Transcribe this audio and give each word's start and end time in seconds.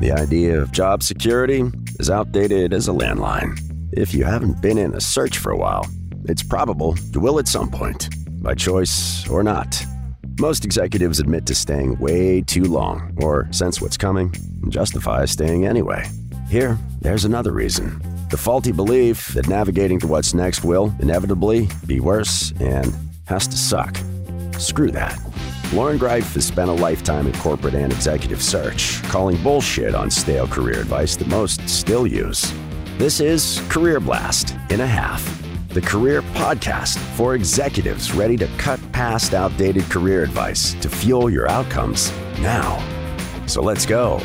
The 0.00 0.12
idea 0.12 0.60
of 0.60 0.72
job 0.72 1.02
security 1.02 1.64
is 1.98 2.10
outdated 2.10 2.72
as 2.74 2.88
a 2.88 2.92
landline. 2.92 3.58
If 3.92 4.12
you 4.12 4.24
haven't 4.24 4.60
been 4.60 4.76
in 4.76 4.94
a 4.94 5.00
search 5.00 5.38
for 5.38 5.50
a 5.50 5.56
while, 5.56 5.86
it's 6.24 6.42
probable 6.42 6.96
you 7.12 7.20
will 7.20 7.38
at 7.38 7.48
some 7.48 7.70
point, 7.70 8.08
by 8.42 8.54
choice 8.54 9.28
or 9.28 9.42
not. 9.42 9.82
Most 10.40 10.64
executives 10.64 11.20
admit 11.20 11.46
to 11.46 11.54
staying 11.54 11.98
way 11.98 12.42
too 12.42 12.64
long, 12.64 13.16
or 13.22 13.46
sense 13.52 13.80
what's 13.80 13.96
coming, 13.96 14.34
and 14.62 14.72
justify 14.72 15.24
staying 15.26 15.64
anyway. 15.64 16.04
Here, 16.48 16.76
there's 17.00 17.24
another 17.24 17.52
reason 17.52 18.02
the 18.30 18.36
faulty 18.36 18.72
belief 18.72 19.28
that 19.28 19.48
navigating 19.48 20.00
to 20.00 20.08
what's 20.08 20.34
next 20.34 20.64
will 20.64 20.92
inevitably 20.98 21.68
be 21.86 22.00
worse 22.00 22.52
and 22.58 22.92
has 23.26 23.46
to 23.46 23.56
suck. 23.56 23.96
Screw 24.58 24.90
that. 24.90 25.23
Loren 25.74 25.98
Greif 25.98 26.34
has 26.34 26.46
spent 26.46 26.70
a 26.70 26.72
lifetime 26.72 27.26
in 27.26 27.32
corporate 27.32 27.74
and 27.74 27.92
executive 27.92 28.40
search, 28.40 29.02
calling 29.08 29.42
bullshit 29.42 29.92
on 29.92 30.08
stale 30.08 30.46
career 30.46 30.80
advice 30.80 31.16
that 31.16 31.26
most 31.26 31.68
still 31.68 32.06
use. 32.06 32.54
This 32.96 33.18
is 33.18 33.60
Career 33.68 33.98
Blast 33.98 34.54
in 34.70 34.82
a 34.82 34.86
Half, 34.86 35.42
the 35.70 35.80
career 35.80 36.22
podcast 36.22 36.96
for 37.16 37.34
executives 37.34 38.12
ready 38.12 38.36
to 38.36 38.46
cut 38.56 38.78
past 38.92 39.34
outdated 39.34 39.82
career 39.90 40.22
advice 40.22 40.74
to 40.74 40.88
fuel 40.88 41.28
your 41.28 41.50
outcomes 41.50 42.12
now. 42.38 42.78
So 43.46 43.60
let's 43.60 43.84
go. 43.84 44.20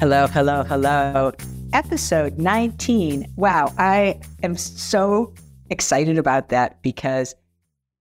Hello, 0.00 0.26
hello, 0.28 0.62
hello. 0.62 1.32
Episode 1.74 2.38
19. 2.38 3.34
Wow, 3.36 3.70
I 3.76 4.18
am 4.42 4.56
so 4.56 5.34
excited 5.68 6.16
about 6.16 6.48
that 6.48 6.80
because 6.80 7.34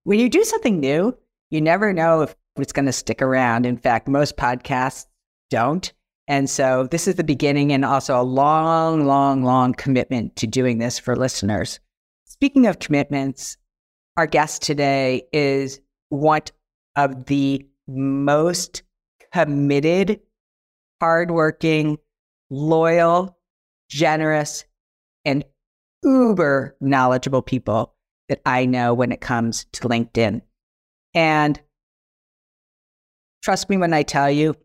when 0.07 0.21
you 0.21 0.29
do 0.29 0.45
something 0.45 0.79
new, 0.79 1.13
you 1.49 1.59
never 1.59 1.91
know 1.91 2.21
if 2.21 2.33
it's 2.55 2.71
going 2.71 2.85
to 2.85 2.93
stick 2.93 3.21
around. 3.21 3.65
In 3.65 3.75
fact, 3.75 4.07
most 4.07 4.37
podcasts 4.37 5.05
don't. 5.49 5.91
And 6.29 6.49
so 6.49 6.87
this 6.89 7.09
is 7.09 7.15
the 7.15 7.25
beginning 7.25 7.73
and 7.73 7.83
also 7.83 8.17
a 8.17 8.23
long, 8.23 9.05
long, 9.05 9.43
long 9.43 9.73
commitment 9.73 10.37
to 10.37 10.47
doing 10.47 10.77
this 10.77 10.97
for 10.97 11.17
listeners. 11.17 11.81
Speaking 12.23 12.67
of 12.67 12.79
commitments, 12.79 13.57
our 14.15 14.27
guest 14.27 14.61
today 14.61 15.23
is 15.33 15.81
one 16.07 16.43
of 16.95 17.25
the 17.25 17.67
most 17.85 18.83
committed 19.33 20.21
hardworking, 21.01 21.97
loyal, 22.49 23.37
generous, 23.89 24.63
and 25.25 25.43
uber 26.01 26.77
knowledgeable 26.79 27.41
people 27.41 27.96
that 28.29 28.41
I 28.45 28.65
know 28.65 28.93
when 28.93 29.11
it 29.11 29.21
comes 29.21 29.65
to 29.73 29.87
LinkedIn. 29.87 30.41
And 31.13 31.59
trust 33.41 33.69
me 33.69 33.77
when 33.77 33.93
I 33.93 34.03
tell 34.03 34.29
you, 34.29 34.55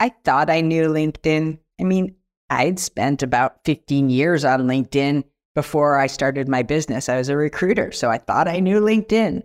I 0.00 0.10
thought 0.24 0.50
I 0.50 0.60
knew 0.60 0.88
LinkedIn. 0.88 1.58
I 1.80 1.84
mean, 1.84 2.14
I'd 2.50 2.78
spent 2.78 3.22
about 3.22 3.64
15 3.64 4.10
years 4.10 4.44
on 4.44 4.62
LinkedIn 4.62 5.24
before 5.54 5.98
I 5.98 6.06
started 6.06 6.48
my 6.48 6.62
business. 6.62 7.08
I 7.08 7.16
was 7.16 7.28
a 7.28 7.36
recruiter, 7.36 7.90
so 7.90 8.08
I 8.08 8.18
thought 8.18 8.48
I 8.48 8.60
knew 8.60 8.80
LinkedIn. 8.80 9.42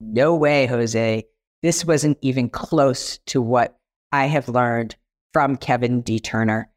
No 0.00 0.34
way, 0.34 0.66
Jose. 0.66 1.24
This 1.62 1.84
wasn't 1.84 2.18
even 2.20 2.48
close 2.48 3.18
to 3.26 3.40
what 3.40 3.78
I 4.10 4.26
have 4.26 4.48
learned 4.48 4.96
from 5.32 5.56
Kevin 5.56 6.00
D. 6.00 6.18
Turner. 6.18 6.71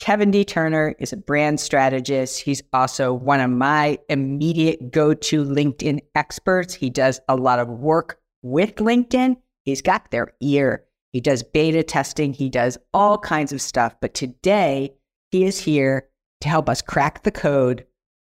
Kevin 0.00 0.30
D. 0.30 0.44
Turner 0.44 0.94
is 0.98 1.12
a 1.12 1.16
brand 1.16 1.60
strategist. 1.60 2.40
He's 2.40 2.62
also 2.72 3.12
one 3.12 3.40
of 3.40 3.50
my 3.50 3.98
immediate 4.08 4.90
go 4.90 5.14
to 5.14 5.44
LinkedIn 5.44 6.00
experts. 6.14 6.74
He 6.74 6.90
does 6.90 7.20
a 7.28 7.36
lot 7.36 7.58
of 7.58 7.68
work 7.68 8.20
with 8.42 8.76
LinkedIn. 8.76 9.36
He's 9.64 9.82
got 9.82 10.10
their 10.10 10.32
ear. 10.40 10.84
He 11.12 11.20
does 11.20 11.42
beta 11.42 11.82
testing. 11.82 12.32
He 12.32 12.50
does 12.50 12.76
all 12.92 13.18
kinds 13.18 13.52
of 13.52 13.62
stuff. 13.62 13.94
But 14.00 14.14
today, 14.14 14.94
he 15.30 15.44
is 15.44 15.60
here 15.60 16.08
to 16.40 16.48
help 16.48 16.68
us 16.68 16.82
crack 16.82 17.22
the 17.22 17.30
code 17.30 17.86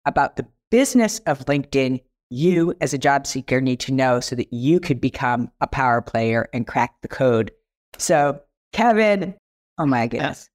about 0.06 0.36
the 0.36 0.46
business 0.70 1.20
of 1.20 1.46
LinkedIn 1.46 2.00
you, 2.32 2.74
as 2.80 2.94
a 2.94 2.98
job 2.98 3.26
seeker, 3.26 3.60
need 3.60 3.80
to 3.80 3.92
know 3.92 4.20
so 4.20 4.36
that 4.36 4.52
you 4.52 4.78
could 4.78 5.00
become 5.00 5.50
a 5.60 5.66
power 5.66 6.00
player 6.00 6.48
and 6.52 6.66
crack 6.66 6.94
the 7.02 7.08
code 7.08 7.50
so, 7.98 8.40
Kevin, 8.72 9.34
oh 9.78 9.86
my 9.86 10.04
uh, 10.04 10.06
goodness. 10.06 10.49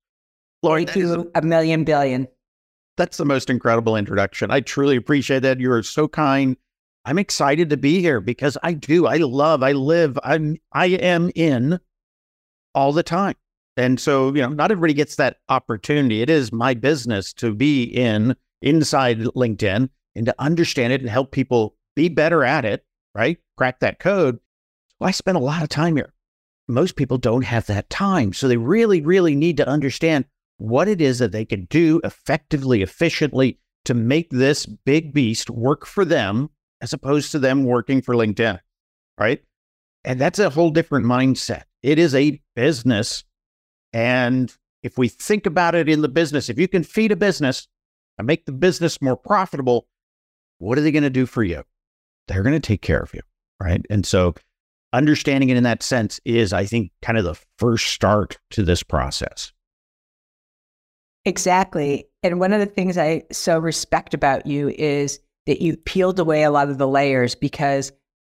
Loren, 0.64 0.86
thank 0.86 0.98
you 0.98 1.32
a 1.36 1.42
million 1.42 1.84
billion. 1.84 2.28
That's 2.98 3.18
the 3.18 3.26
most 3.26 3.50
incredible 3.50 3.96
introduction. 3.96 4.52
I 4.52 4.62
truly 4.62 4.96
appreciate 4.96 5.40
that. 5.40 5.60
You 5.60 5.72
are 5.72 5.84
so 5.84 6.08
kind. 6.08 6.56
I'm 7.04 7.20
excited 7.20 7.70
to 7.70 7.78
be 7.78 8.00
here 8.00 8.22
because 8.22 8.58
I 8.64 8.74
do. 8.74 9.06
I 9.06 9.18
love, 9.18 9.62
I 9.62 9.74
live, 9.74 10.18
I'm 10.24 10.58
I 10.72 10.88
am 10.88 11.32
in 11.36 11.80
all 12.74 12.94
the 12.94 13.04
time. 13.04 13.36
And 13.78 14.00
so, 14.00 14.34
you 14.34 14.42
know, 14.42 14.50
not 14.50 14.72
everybody 14.72 14.94
gets 14.94 15.18
that 15.18 15.38
opportunity. 15.50 16.22
It 16.22 16.30
is 16.30 16.52
my 16.52 16.74
business 16.74 17.34
to 17.34 17.54
be 17.54 17.84
in 17.84 18.36
inside 18.62 19.20
LinkedIn 19.20 19.90
and 20.16 20.26
to 20.26 20.36
understand 20.40 20.94
it 20.94 21.02
and 21.02 21.10
help 21.10 21.32
people 21.32 21.76
be 21.96 22.08
better 22.08 22.44
at 22.44 22.64
it, 22.66 22.86
right? 23.14 23.38
Crack 23.58 23.82
that 23.82 24.00
code. 24.00 24.40
So 24.98 25.06
I 25.06 25.12
spend 25.12 25.38
a 25.38 25.42
lot 25.42 25.62
of 25.62 25.70
time 25.70 25.98
here 25.98 26.14
most 26.68 26.96
people 26.96 27.18
don't 27.18 27.44
have 27.44 27.68
that 27.68 27.90
time. 27.90 28.34
So 28.34 28.48
they 28.48 28.58
really, 28.58 29.02
really 29.02 29.36
need 29.36 29.58
to 29.58 29.68
understand 29.68 30.26
what 30.58 30.88
it 30.88 31.02
is 31.02 31.20
that 31.20 31.32
they 31.32 31.46
can 31.46 31.66
do 31.66 32.00
effectively, 32.04 32.82
efficiently 32.82 33.60
to 33.86 33.94
make 33.94 34.30
this 34.30 34.66
big 34.66 35.14
beast 35.14 35.50
work 35.50 35.86
for 35.86 36.06
them 36.06 36.50
as 36.82 36.94
opposed 36.94 37.32
to 37.32 37.40
them 37.40 37.64
working 37.64 38.02
for 38.02 38.16
LinkedIn. 38.16 38.60
Right. 39.18 39.42
And 40.04 40.20
that's 40.20 40.40
a 40.40 40.50
whole 40.50 40.70
different 40.70 41.06
mindset. 41.06 41.64
It 41.82 42.00
is 42.00 42.14
a 42.14 42.42
business. 42.56 43.24
And 43.94 44.54
if 44.84 44.98
we 44.98 45.08
think 45.08 45.46
about 45.46 45.76
it 45.76 45.90
in 45.90 46.02
the 46.02 46.10
business, 46.10 46.50
if 46.50 46.60
you 46.60 46.68
can 46.68 46.84
feed 46.84 47.12
a 47.12 47.16
business 47.16 47.68
and 48.18 48.28
make 48.28 48.46
the 48.46 48.52
business 48.52 49.02
more 49.02 49.18
profitable, 49.18 49.88
what 50.60 50.78
are 50.78 50.82
they 50.82 50.92
going 50.92 51.04
to 51.04 51.10
do 51.10 51.26
for 51.26 51.44
you? 51.44 51.64
They're 52.28 52.44
going 52.44 52.54
to 52.54 52.60
take 52.60 52.82
care 52.82 53.00
of 53.00 53.14
you. 53.14 53.22
Right. 53.60 53.86
And 53.90 54.06
so 54.06 54.36
understanding 54.94 55.50
it 55.50 55.58
in 55.58 55.64
that 55.64 55.84
sense 55.84 56.20
is, 56.26 56.54
I 56.54 56.66
think, 56.66 56.92
kind 57.02 57.18
of 57.18 57.24
the 57.24 57.40
first 57.58 57.88
start 57.88 58.38
to 58.52 58.64
this 58.64 58.84
process. 58.84 59.52
Exactly. 61.26 62.08
And 62.22 62.40
one 62.40 62.54
of 62.54 62.60
the 62.60 62.66
things 62.68 62.98
I 62.98 63.24
so 63.32 63.58
respect 63.58 64.14
about 64.14 64.46
you 64.46 64.70
is 64.70 65.20
that 65.48 65.62
you 65.62 65.76
peeled 65.76 66.20
away 66.20 66.44
a 66.44 66.52
lot 66.52 66.70
of 66.70 66.78
the 66.78 66.88
layers 66.88 67.36
because 67.36 67.92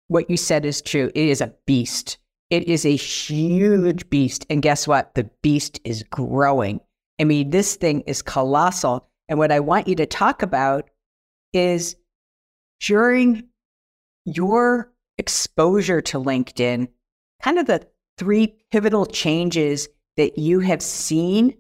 what 0.09 0.31
you 0.31 0.37
said 0.37 0.65
is 0.65 0.83
true. 0.83 1.11
It 1.15 1.29
is 1.29 1.41
a 1.41 1.53
beast. 1.67 2.19
It 2.51 2.69
is 2.69 2.87
a 2.87 2.95
huge 2.95 4.09
beast. 4.09 4.47
And 4.49 4.63
guess 4.63 4.87
what? 4.87 5.15
The 5.15 5.29
beast 5.43 5.81
is 5.85 6.05
growing. 6.05 6.81
I 7.21 7.25
mean, 7.25 7.51
this 7.51 7.75
thing 7.75 8.03
is 8.03 8.23
colossal. 8.23 9.09
And 9.29 9.39
what 9.39 9.51
I 9.51 9.61
want 9.61 9.89
you 9.89 9.97
to 9.97 10.07
talk 10.07 10.43
about 10.43 10.89
is 11.53 11.97
during 12.81 13.49
your 14.25 14.93
exposure 15.19 16.01
to 16.03 16.19
LinkedIn, 16.19 16.89
kind 17.43 17.59
of 17.59 17.67
the 17.67 17.87
three 18.19 18.55
pivotal 18.71 19.07
changes 19.07 19.89
that 20.17 20.39
you 20.39 20.61
have 20.61 20.83
seen 20.83 21.55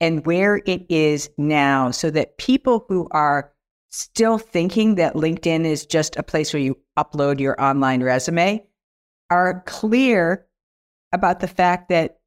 and 0.00 0.24
where 0.26 0.56
it 0.64 0.86
is 0.88 1.30
now 1.38 1.90
so 1.90 2.10
that 2.10 2.38
people 2.38 2.84
who 2.88 3.08
are 3.10 3.52
still 3.90 4.38
thinking 4.38 4.96
that 4.96 5.14
LinkedIn 5.14 5.64
is 5.64 5.86
just 5.86 6.16
a 6.16 6.22
place 6.22 6.52
where 6.52 6.62
you 6.62 6.78
upload 6.98 7.40
your 7.40 7.60
online 7.62 8.02
resume 8.02 8.64
are 9.30 9.62
clear 9.66 10.46
about 11.12 11.40
the 11.40 11.48
fact 11.48 11.88
that 11.88 12.18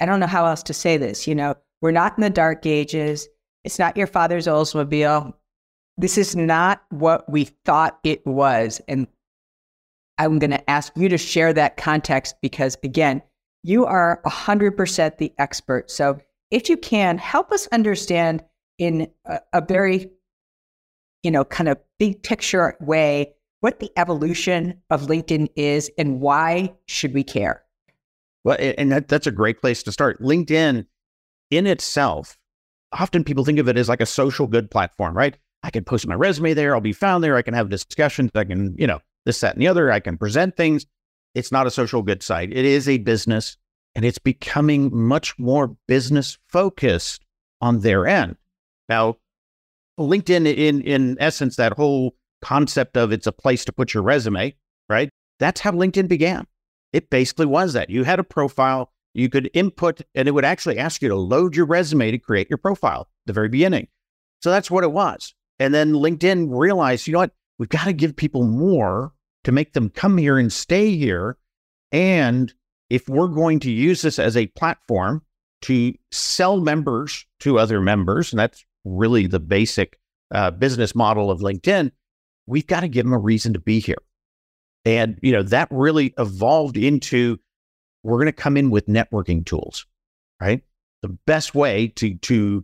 I 0.00 0.06
don't 0.06 0.20
know 0.20 0.26
how 0.26 0.46
else 0.46 0.62
to 0.64 0.74
say 0.74 0.96
this, 0.96 1.26
you 1.26 1.34
know, 1.34 1.54
we're 1.80 1.90
not 1.90 2.16
in 2.16 2.22
the 2.22 2.30
dark 2.30 2.66
ages. 2.66 3.28
It's 3.64 3.78
not 3.78 3.96
your 3.96 4.06
father's 4.06 4.46
Oldsmobile. 4.46 5.32
This 5.96 6.18
is 6.18 6.36
not 6.36 6.82
what 6.90 7.30
we 7.30 7.44
thought 7.64 7.98
it 8.04 8.24
was. 8.26 8.80
And 8.86 9.06
I'm 10.18 10.38
going 10.38 10.50
to 10.50 10.70
ask 10.70 10.92
you 10.96 11.08
to 11.08 11.18
share 11.18 11.52
that 11.52 11.76
context 11.76 12.36
because, 12.42 12.76
again, 12.82 13.22
you 13.62 13.86
are 13.86 14.20
100% 14.24 15.18
the 15.18 15.32
expert. 15.38 15.90
So, 15.90 16.20
if 16.50 16.68
you 16.68 16.76
can, 16.76 17.18
help 17.18 17.52
us 17.52 17.68
understand 17.72 18.44
in 18.78 19.08
a, 19.24 19.40
a 19.52 19.60
very, 19.60 20.10
you 21.22 21.30
know, 21.30 21.44
kind 21.44 21.68
of 21.68 21.78
big 21.98 22.22
picture 22.22 22.76
way 22.80 23.34
what 23.60 23.80
the 23.80 23.90
evolution 23.96 24.80
of 24.90 25.02
LinkedIn 25.02 25.48
is 25.56 25.90
and 25.98 26.20
why 26.20 26.74
should 26.86 27.12
we 27.12 27.24
care? 27.24 27.64
Well, 28.44 28.56
and 28.60 28.92
that, 28.92 29.08
that's 29.08 29.26
a 29.26 29.32
great 29.32 29.60
place 29.60 29.82
to 29.82 29.92
start. 29.92 30.22
LinkedIn 30.22 30.86
in 31.50 31.66
itself, 31.66 32.38
often 32.92 33.24
people 33.24 33.44
think 33.44 33.58
of 33.58 33.68
it 33.68 33.76
as 33.76 33.88
like 33.88 34.00
a 34.00 34.06
social 34.06 34.46
good 34.46 34.70
platform, 34.70 35.16
right? 35.16 35.36
I 35.64 35.70
can 35.70 35.82
post 35.82 36.06
my 36.06 36.14
resume 36.14 36.54
there, 36.54 36.74
I'll 36.74 36.80
be 36.80 36.92
found 36.92 37.24
there, 37.24 37.36
I 37.36 37.42
can 37.42 37.54
have 37.54 37.68
discussions, 37.68 38.30
I 38.34 38.44
can, 38.44 38.76
you 38.78 38.86
know, 38.86 39.00
this, 39.24 39.40
that, 39.40 39.54
and 39.54 39.62
the 39.62 39.68
other. 39.68 39.90
I 39.92 40.00
can 40.00 40.16
present 40.16 40.56
things. 40.56 40.86
It's 41.34 41.52
not 41.52 41.66
a 41.66 41.70
social 41.70 42.02
good 42.02 42.22
site. 42.22 42.50
It 42.50 42.64
is 42.64 42.88
a 42.88 42.98
business 42.98 43.56
and 43.94 44.04
it's 44.04 44.18
becoming 44.18 44.90
much 44.96 45.38
more 45.38 45.76
business 45.86 46.38
focused 46.48 47.24
on 47.60 47.80
their 47.80 48.06
end. 48.06 48.36
Now, 48.88 49.16
LinkedIn, 49.98 50.46
in, 50.46 50.80
in 50.82 51.16
essence, 51.20 51.56
that 51.56 51.72
whole 51.72 52.14
concept 52.40 52.96
of 52.96 53.12
it's 53.12 53.26
a 53.26 53.32
place 53.32 53.64
to 53.64 53.72
put 53.72 53.92
your 53.92 54.02
resume, 54.02 54.54
right? 54.88 55.10
That's 55.40 55.60
how 55.60 55.72
LinkedIn 55.72 56.08
began. 56.08 56.46
It 56.92 57.10
basically 57.10 57.46
was 57.46 57.72
that. 57.72 57.90
You 57.90 58.04
had 58.04 58.18
a 58.18 58.24
profile, 58.24 58.92
You 59.14 59.28
could 59.28 59.50
input, 59.52 60.00
and 60.14 60.28
it 60.28 60.30
would 60.32 60.44
actually 60.44 60.78
ask 60.78 61.02
you 61.02 61.08
to 61.08 61.16
load 61.16 61.56
your 61.56 61.66
resume 61.66 62.10
to 62.10 62.18
create 62.18 62.48
your 62.48 62.58
profile 62.58 63.08
the 63.26 63.32
very 63.32 63.48
beginning. 63.48 63.88
So 64.42 64.50
that's 64.50 64.70
what 64.70 64.84
it 64.84 64.92
was. 64.92 65.34
And 65.58 65.74
then 65.74 65.92
LinkedIn 65.92 66.48
realized, 66.50 67.06
you 67.06 67.12
know 67.12 67.20
what? 67.20 67.32
We've 67.58 67.68
got 67.68 67.86
to 67.86 67.92
give 67.92 68.14
people 68.14 68.44
more 68.44 69.12
to 69.44 69.52
make 69.52 69.72
them 69.72 69.90
come 69.90 70.16
here 70.16 70.38
and 70.38 70.52
stay 70.52 70.96
here. 70.96 71.36
And 71.90 72.52
if 72.90 73.08
we're 73.08 73.28
going 73.28 73.60
to 73.60 73.70
use 73.70 74.02
this 74.02 74.18
as 74.18 74.36
a 74.36 74.46
platform 74.48 75.22
to 75.62 75.94
sell 76.10 76.60
members 76.60 77.26
to 77.40 77.58
other 77.58 77.80
members, 77.80 78.32
and 78.32 78.38
that's 78.38 78.64
really 78.84 79.26
the 79.26 79.40
basic 79.40 79.98
uh, 80.30 80.50
business 80.50 80.94
model 80.94 81.30
of 81.30 81.40
LinkedIn, 81.40 81.90
we've 82.46 82.66
got 82.66 82.80
to 82.80 82.88
give 82.88 83.04
them 83.04 83.12
a 83.12 83.18
reason 83.18 83.52
to 83.52 83.60
be 83.60 83.80
here. 83.80 83.98
And, 84.84 85.18
you 85.22 85.32
know, 85.32 85.42
that 85.42 85.68
really 85.70 86.14
evolved 86.18 86.76
into 86.76 87.38
we're 88.02 88.16
going 88.16 88.26
to 88.26 88.32
come 88.32 88.56
in 88.56 88.70
with 88.70 88.86
networking 88.86 89.44
tools, 89.44 89.84
right? 90.40 90.62
The 91.02 91.16
best 91.26 91.54
way 91.54 91.88
to, 91.96 92.14
to 92.14 92.62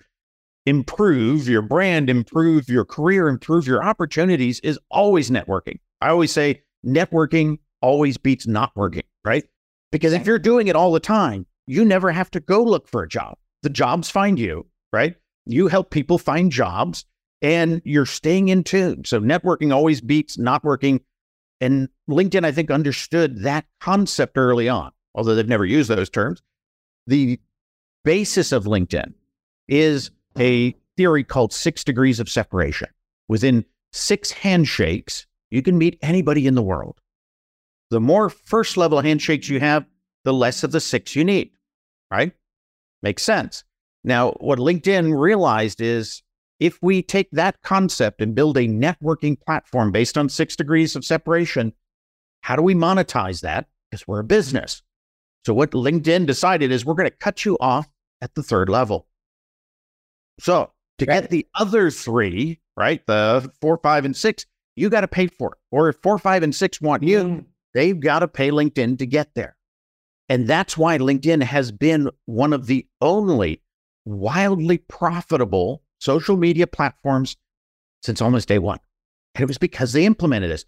improve 0.65 1.49
your 1.49 1.63
brand, 1.63 2.09
improve 2.09 2.69
your 2.69 2.85
career, 2.85 3.29
improve 3.29 3.67
your 3.67 3.85
opportunities 3.85 4.61
is 4.61 4.79
always 4.91 5.31
networking. 5.31 5.81
I 6.01 6.09
always 6.09 6.33
say 6.33 6.63
networking 6.87 7.59
always 7.83 8.17
beats 8.17 8.47
not 8.47 8.73
working, 8.75 9.03
right? 9.25 9.45
Because 9.95 10.13
if 10.13 10.27
you're 10.27 10.41
doing 10.41 10.67
it 10.67 10.75
all 10.75 10.91
the 10.91 10.99
time, 10.99 11.47
you 11.69 11.85
never 11.85 12.11
have 12.11 12.29
to 12.33 12.41
go 12.41 12.65
look 12.65 12.89
for 12.89 13.05
a 13.05 13.09
job. 13.09 13.39
The 13.63 13.71
jobs 13.71 14.11
find 14.11 14.41
you, 14.41 14.67
right? 14.93 15.15
You 15.47 15.69
help 15.69 15.91
people 15.91 16.19
find 16.19 16.51
jobs 16.51 17.05
and 17.41 17.81
you're 17.85 18.05
staying 18.05 18.49
in 18.49 18.65
tune. 18.65 19.05
So 19.05 19.21
networking 19.21 19.73
always 19.73 20.01
beats 20.01 20.37
not 20.37 20.65
working. 20.65 21.01
And 21.61 21.89
LinkedIn, 22.11 22.45
I 22.45 22.51
think, 22.51 22.73
understood 22.73 23.43
that 23.43 23.67
concept 23.81 24.37
early 24.37 24.69
on, 24.69 24.91
although 25.15 25.37
they've 25.37 25.47
never 25.47 25.65
used 25.65 25.89
those 25.89 26.11
terms. 26.11 26.43
The 27.07 27.39
basis 28.03 28.51
of 28.51 28.65
LinkedIn 28.65 29.15
is 29.69 30.11
a 30.37 30.75
theory 30.97 31.23
called 31.23 31.53
six 31.53 31.85
degrees 31.85 32.19
of 32.19 32.29
separation. 32.29 32.89
Within 33.29 33.65
six 33.93 34.33
handshakes, 34.33 35.29
you 35.53 35.63
can 35.63 35.79
meet 35.79 36.01
anybody 36.03 36.49
in 36.49 36.57
the 36.57 36.63
world. 36.65 37.01
The 37.95 38.01
more 38.01 38.29
first 38.29 38.77
level 38.77 39.01
handshakes 39.01 39.49
you 39.49 39.61
have, 39.61 39.87
the 40.25 40.33
less 40.33 40.65
of 40.65 40.73
the 40.73 40.81
six 40.81 41.15
you 41.15 41.23
need, 41.23 41.53
right? 42.11 42.33
Makes 43.05 43.23
sense. 43.23 43.63
Now, 44.03 44.33
what 44.41 44.59
LinkedIn 44.59 45.17
realized 45.17 45.81
is 45.81 46.21
if 46.59 46.83
we 46.83 47.03
take 47.03 47.31
that 47.31 47.63
concept 47.63 48.21
and 48.21 48.35
build 48.35 48.57
a 48.57 48.67
networking 48.67 49.41
platform 49.41 49.93
based 49.93 50.19
on 50.19 50.29
six 50.29 50.57
degrees 50.57 50.97
of 50.97 51.05
separation, 51.05 51.73
how 52.41 52.57
do 52.57 52.63
we 52.63 52.75
monetize 52.75 53.43
that? 53.43 53.69
Because 53.89 54.09
we're 54.09 54.19
a 54.19 54.25
business. 54.25 54.83
So, 55.47 55.55
what 55.55 55.71
LinkedIn 55.71 56.27
decided 56.27 56.73
is 56.73 56.85
we're 56.85 56.95
going 56.95 57.09
to 57.09 57.17
cut 57.17 57.45
you 57.45 57.57
off 57.61 57.87
at 58.21 58.35
the 58.35 58.43
third 58.43 58.69
level. 58.69 59.07
So 60.41 60.73
to 60.99 61.07
right. 61.07 61.21
get 61.21 61.31
the 61.31 61.47
other 61.55 61.93
three, 61.93 62.59
right, 62.77 63.07
the 63.07 63.53
four, 63.61 63.79
five, 63.79 64.05
and 64.05 64.17
six, 64.17 64.47
you 64.75 64.91
got 64.91 65.03
to 65.03 65.09
pay 65.09 65.29
for 65.29 65.53
it. 65.53 65.59
Or 65.71 65.91
if 65.91 65.97
four, 66.03 66.19
five, 66.19 66.43
and 66.43 66.53
six 66.53 66.81
want 66.81 67.05
you, 67.05 67.19
mm. 67.19 67.45
They've 67.75 67.99
got 67.99 68.21
to 68.21 68.29
pay 68.29 68.51
LinkedIn 68.51 68.99
to 68.99 69.07
get 69.07 69.35
there. 69.35 69.57
And 70.29 70.47
that's 70.47 70.79
why 70.79 70.97
LinkedIn 70.97 71.43
has 71.43 71.71
been 71.71 72.11
one 72.25 72.53
of 72.53 72.67
the 72.67 72.87
only 73.01 73.63
wildly 74.05 74.79
profitable 74.79 75.83
social 75.99 76.37
media 76.37 76.67
platforms 76.67 77.37
since 78.03 78.23
almost 78.23 78.49
day 78.49 78.59
one. 78.59 78.79
And 79.35 79.43
it 79.43 79.49
was 79.49 79.59
because 79.59 79.93
they 79.93 80.07
implemented 80.07 80.51
this. 80.51 80.65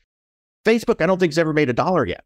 Facebook, 0.66 1.00
I 1.00 1.06
don't 1.06 1.18
think 1.18 1.32
has 1.32 1.38
ever 1.38 1.52
made 1.52 1.70
a 1.70 1.74
dollar 1.74 2.06
yet. 2.06 2.24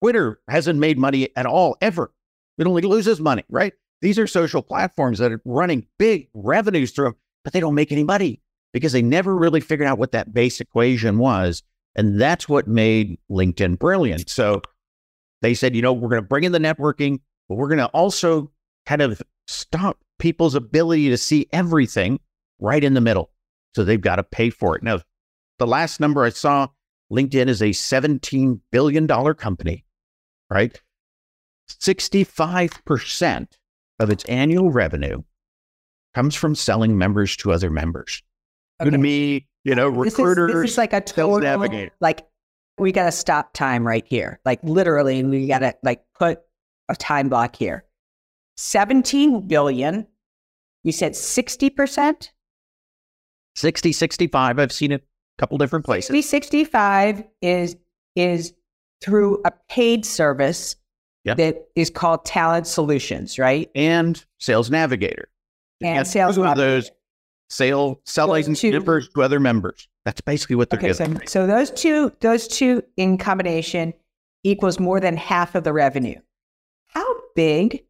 Twitter 0.00 0.40
hasn't 0.48 0.78
made 0.78 0.98
money 0.98 1.28
at 1.36 1.46
all, 1.46 1.76
ever. 1.80 2.12
It 2.58 2.66
only 2.66 2.82
loses 2.82 3.20
money, 3.20 3.44
right? 3.48 3.72
These 4.00 4.18
are 4.18 4.26
social 4.26 4.62
platforms 4.62 5.18
that 5.18 5.32
are 5.32 5.40
running 5.44 5.86
big 5.98 6.28
revenues 6.34 6.92
through 6.92 7.06
them, 7.06 7.16
but 7.42 7.52
they 7.52 7.60
don't 7.60 7.74
make 7.74 7.92
any 7.92 8.04
money 8.04 8.40
because 8.72 8.92
they 8.92 9.02
never 9.02 9.34
really 9.34 9.60
figured 9.60 9.88
out 9.88 9.98
what 9.98 10.12
that 10.12 10.32
base 10.34 10.60
equation 10.60 11.18
was. 11.18 11.62
And 11.96 12.20
that's 12.20 12.48
what 12.48 12.66
made 12.66 13.18
LinkedIn 13.30 13.78
brilliant. 13.78 14.28
So 14.28 14.62
they 15.42 15.54
said, 15.54 15.76
you 15.76 15.82
know, 15.82 15.92
we're 15.92 16.08
going 16.08 16.22
to 16.22 16.28
bring 16.28 16.44
in 16.44 16.52
the 16.52 16.58
networking, 16.58 17.20
but 17.48 17.56
we're 17.56 17.68
going 17.68 17.78
to 17.78 17.86
also 17.86 18.50
kind 18.86 19.02
of 19.02 19.22
stop 19.46 19.98
people's 20.18 20.54
ability 20.54 21.10
to 21.10 21.16
see 21.16 21.46
everything 21.52 22.18
right 22.58 22.82
in 22.82 22.94
the 22.94 23.00
middle. 23.00 23.30
So 23.74 23.84
they've 23.84 24.00
got 24.00 24.16
to 24.16 24.22
pay 24.22 24.50
for 24.50 24.76
it. 24.76 24.82
Now, 24.82 25.00
the 25.58 25.66
last 25.66 26.00
number 26.00 26.24
I 26.24 26.30
saw, 26.30 26.68
LinkedIn 27.12 27.48
is 27.48 27.62
a 27.62 27.70
$17 27.70 28.60
billion 28.72 29.06
company, 29.34 29.84
right? 30.50 30.80
65% 31.70 33.46
of 34.00 34.10
its 34.10 34.24
annual 34.24 34.70
revenue 34.70 35.22
comes 36.14 36.34
from 36.34 36.54
selling 36.54 36.96
members 36.96 37.36
to 37.38 37.52
other 37.52 37.70
members. 37.70 38.22
Okay. 38.80 38.90
To 38.90 38.98
me, 38.98 39.46
you 39.64 39.74
know, 39.74 39.88
recruiters. 39.88 40.48
This 40.48 40.56
is, 40.56 40.62
this 40.62 40.70
is 40.72 40.78
like 40.78 40.92
a 40.92 41.00
total, 41.00 41.40
navigator. 41.40 41.92
like 42.00 42.26
we 42.78 42.92
got 42.92 43.04
to 43.04 43.12
stop 43.12 43.52
time 43.52 43.86
right 43.86 44.04
here. 44.06 44.40
Like 44.44 44.60
literally, 44.62 45.22
we 45.24 45.46
got 45.46 45.60
to 45.60 45.74
like 45.82 46.02
put 46.18 46.40
a 46.88 46.94
time 46.94 47.28
block 47.28 47.56
here. 47.56 47.84
17 48.56 49.46
billion. 49.48 50.06
You 50.82 50.92
said 50.92 51.12
60%? 51.12 52.30
60, 53.56 53.92
65. 53.92 54.58
I've 54.58 54.72
seen 54.72 54.92
it 54.92 55.00
a 55.02 55.40
couple 55.40 55.58
different 55.58 55.84
places. 55.84 56.08
60, 56.08 56.22
65 56.22 57.24
is, 57.40 57.76
is 58.16 58.52
through 59.00 59.40
a 59.44 59.52
paid 59.68 60.04
service 60.04 60.76
yep. 61.24 61.36
that 61.38 61.68
is 61.74 61.90
called 61.90 62.24
Talent 62.24 62.66
Solutions, 62.66 63.38
right? 63.38 63.70
And 63.74 64.22
Sales 64.38 64.70
Navigator. 64.70 65.28
And, 65.80 65.98
and 65.98 66.06
Sales 66.06 66.36
Navigator. 66.36 66.66
those 66.66 66.90
sale 67.48 68.00
selling 68.04 68.56
members 68.62 69.08
to 69.08 69.22
other 69.22 69.40
members. 69.40 69.88
That's 70.04 70.20
basically 70.20 70.56
what 70.56 70.70
they're 70.70 70.78
okay, 70.78 70.92
So, 70.92 71.16
so 71.26 71.46
those 71.46 71.70
two, 71.70 72.12
those 72.20 72.46
two 72.46 72.82
in 72.96 73.16
combination 73.16 73.94
equals 74.42 74.78
more 74.78 75.00
than 75.00 75.16
half 75.16 75.54
of 75.54 75.64
the 75.64 75.72
revenue. 75.72 76.20
How 76.88 77.06
big, 77.34 77.84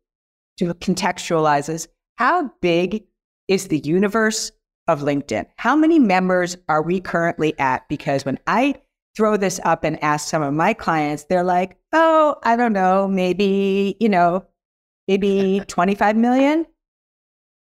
to 0.58 0.72
contextualize 0.74 1.66
this, 1.66 1.88
how 2.16 2.50
big 2.60 3.04
is 3.48 3.68
the 3.68 3.78
universe 3.78 4.52
of 4.86 5.00
LinkedIn? 5.00 5.46
How 5.56 5.74
many 5.74 5.98
members 5.98 6.56
are 6.68 6.82
we 6.82 7.00
currently 7.00 7.58
at? 7.58 7.88
Because 7.88 8.24
when 8.24 8.38
I 8.46 8.76
throw 9.16 9.36
this 9.36 9.60
up 9.64 9.84
and 9.84 10.02
ask 10.02 10.28
some 10.28 10.42
of 10.42 10.54
my 10.54 10.72
clients, 10.72 11.24
they're 11.24 11.44
like, 11.44 11.76
oh, 11.92 12.36
I 12.44 12.56
don't 12.56 12.72
know, 12.72 13.08
maybe, 13.08 13.96
you 14.00 14.08
know, 14.08 14.44
maybe 15.08 15.62
25 15.68 16.16
million. 16.16 16.66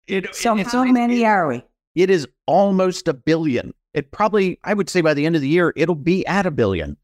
It, 0.07 0.33
so 0.35 0.55
how 0.55 0.83
many 0.83 1.25
are 1.25 1.47
we? 1.47 1.63
It 1.95 2.09
is 2.09 2.27
almost 2.47 3.07
a 3.07 3.13
billion. 3.13 3.73
It 3.93 4.11
probably, 4.11 4.59
I 4.63 4.73
would 4.73 4.89
say 4.89 5.01
by 5.01 5.13
the 5.13 5.25
end 5.25 5.35
of 5.35 5.41
the 5.41 5.49
year, 5.49 5.73
it'll 5.75 5.95
be 5.95 6.25
at 6.25 6.45
a 6.45 6.51
billion. 6.51 6.97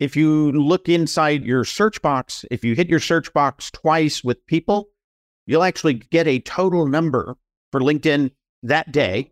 If 0.00 0.16
you 0.16 0.52
look 0.52 0.88
inside 0.88 1.44
your 1.44 1.64
search 1.64 2.02
box, 2.02 2.44
if 2.50 2.64
you 2.64 2.74
hit 2.74 2.88
your 2.88 3.00
search 3.00 3.32
box 3.32 3.70
twice 3.70 4.24
with 4.24 4.44
people, 4.46 4.88
you'll 5.46 5.62
actually 5.62 5.94
get 5.94 6.26
a 6.26 6.40
total 6.40 6.86
number 6.86 7.36
for 7.70 7.80
LinkedIn 7.80 8.30
that 8.62 8.90
day. 8.90 9.30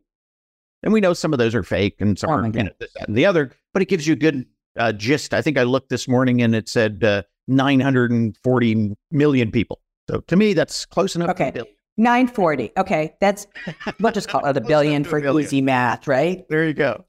And 0.83 0.93
we 0.93 1.01
know 1.01 1.15
some 1.15 1.33
of 1.33 1.39
those 1.39 1.55
are 1.55 1.63
fake 1.63 1.97
and 2.01 2.19
some 2.19 2.31
oh 2.31 2.35
are 2.35 2.47
you 2.47 2.65
know, 2.65 2.71
this, 2.79 2.93
that, 2.95 3.09
and 3.09 3.17
the 3.17 3.27
other 3.27 3.53
but 3.73 3.83
it 3.83 3.89
gives 3.89 4.07
you 4.07 4.13
a 4.13 4.17
good 4.17 4.47
uh, 4.77 4.93
gist. 4.93 5.35
I 5.35 5.43
think 5.43 5.59
I 5.59 5.63
looked 5.63 5.89
this 5.89 6.09
morning 6.09 6.43
and 6.43 6.55
it 6.55 6.69
said 6.69 7.03
uh, 7.05 7.23
940 7.49 8.97
million 9.11 9.51
people. 9.51 9.81
So 10.11 10.21
to 10.21 10.37
me, 10.37 10.53
that's 10.53 10.85
close 10.87 11.17
enough. 11.17 11.31
Okay. 11.31 11.53
940. 11.97 12.73
Okay. 12.77 13.15
That's, 13.21 13.47
we'll 14.01 14.13
just 14.13 14.29
call 14.29 14.45
it 14.47 14.57
a 14.57 14.61
billion 14.61 15.05
for 15.05 15.21
billion. 15.21 15.45
easy 15.45 15.61
math, 15.61 16.07
right? 16.07 16.45
There 16.49 16.67
you 16.67 16.75
go. 16.75 17.05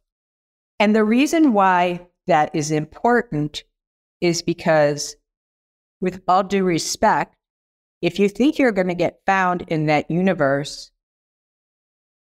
And 0.80 0.96
the 0.96 1.04
reason 1.04 1.54
why 1.54 2.08
that 2.28 2.52
is 2.54 2.72
important 2.72 3.63
is 4.22 4.42
because, 4.42 5.16
with 6.02 6.22
all 6.28 6.44
due 6.44 6.63
respect, 6.63 7.36
if 8.02 8.20
you 8.20 8.28
think 8.28 8.60
you're 8.60 8.72
going 8.72 8.90
to 8.90 8.96
get 8.96 9.22
found 9.25 9.63
in 9.68 9.86
that 9.86 10.12
universe 10.12 10.92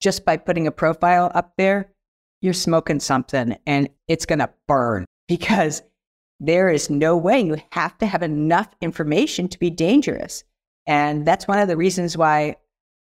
just 0.01 0.25
by 0.25 0.37
putting 0.37 0.67
a 0.67 0.73
profile 0.73 1.31
up 1.35 1.55
there, 1.57 1.93
you're 2.41 2.53
smoking 2.53 3.01
something 3.01 3.57
and 3.67 3.89
it's 4.09 4.27
going 4.27 4.41
to 4.41 4.51
burn 4.69 5.07
because 5.29 5.83
there 6.41 6.69
is 6.69 6.91
no 6.91 7.17
way 7.17 7.41
you 7.41 7.57
have 7.71 7.97
to 7.99 8.07
have 8.07 8.23
enough 8.23 8.69
information 8.81 9.49
to 9.49 9.59
be 9.59 9.71
dangerous. 9.71 10.45
And 10.87 11.27
that's 11.27 11.47
one 11.47 11.59
of 11.59 11.69
the 11.69 11.77
reasons 11.77 12.17
why 12.17 12.57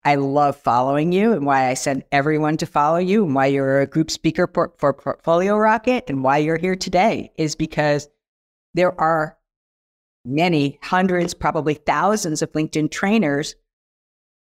I 0.04 0.14
love 0.14 0.56
following 0.56 1.10
you 1.10 1.32
and 1.32 1.44
why 1.44 1.68
I 1.68 1.74
send 1.74 2.04
everyone 2.12 2.56
to 2.58 2.66
follow 2.66 2.98
you 2.98 3.24
and 3.24 3.34
why 3.34 3.46
you're 3.46 3.80
a 3.80 3.86
group 3.86 4.10
speaker 4.10 4.46
for, 4.46 4.72
for 4.78 4.92
Portfolio 4.92 5.56
Rocket 5.56 6.04
and 6.08 6.22
why 6.22 6.38
you're 6.38 6.58
here 6.58 6.76
today 6.76 7.32
is 7.36 7.56
because 7.56 8.08
there 8.74 8.98
are 9.00 9.36
many 10.24 10.78
hundreds, 10.82 11.34
probably 11.34 11.74
thousands 11.74 12.40
of 12.40 12.52
LinkedIn 12.52 12.90
trainers, 12.90 13.56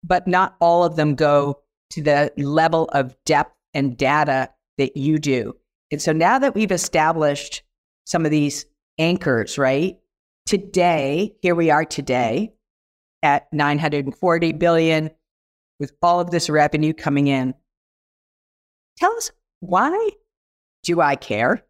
but 0.04 0.28
not 0.28 0.56
all 0.60 0.84
of 0.84 0.96
them 0.96 1.16
go 1.16 1.62
to 1.92 2.02
the 2.02 2.32
level 2.38 2.86
of 2.94 3.16
depth 3.26 3.56
and 3.74 3.98
data 3.98 4.50
that 4.78 4.98
you 4.98 5.18
do. 5.18 5.56
And 5.92 6.02
so 6.02 6.12
now 6.12 6.40
that 6.40 6.56
we've 6.56 6.72
established 6.72 7.64
some 8.06 8.26
of 8.26 8.32
these 8.32 8.66
anchors, 8.98 9.58
right? 9.58 9.98
Today, 10.46 11.36
here 11.42 11.56
we 11.56 11.72
are 11.72 11.86
today. 11.86 12.54
At 13.26 13.52
940 13.52 14.54
billion 14.54 15.10
with 15.80 15.92
all 16.02 16.20
of 16.20 16.30
this 16.30 16.50
revenue 16.50 16.94
coming 16.94 17.28
in. 17.28 17.56
Tell 18.98 19.12
us 19.18 19.32
why 19.60 20.12
do 20.84 21.02
I 21.02 21.16
care 21.16 21.66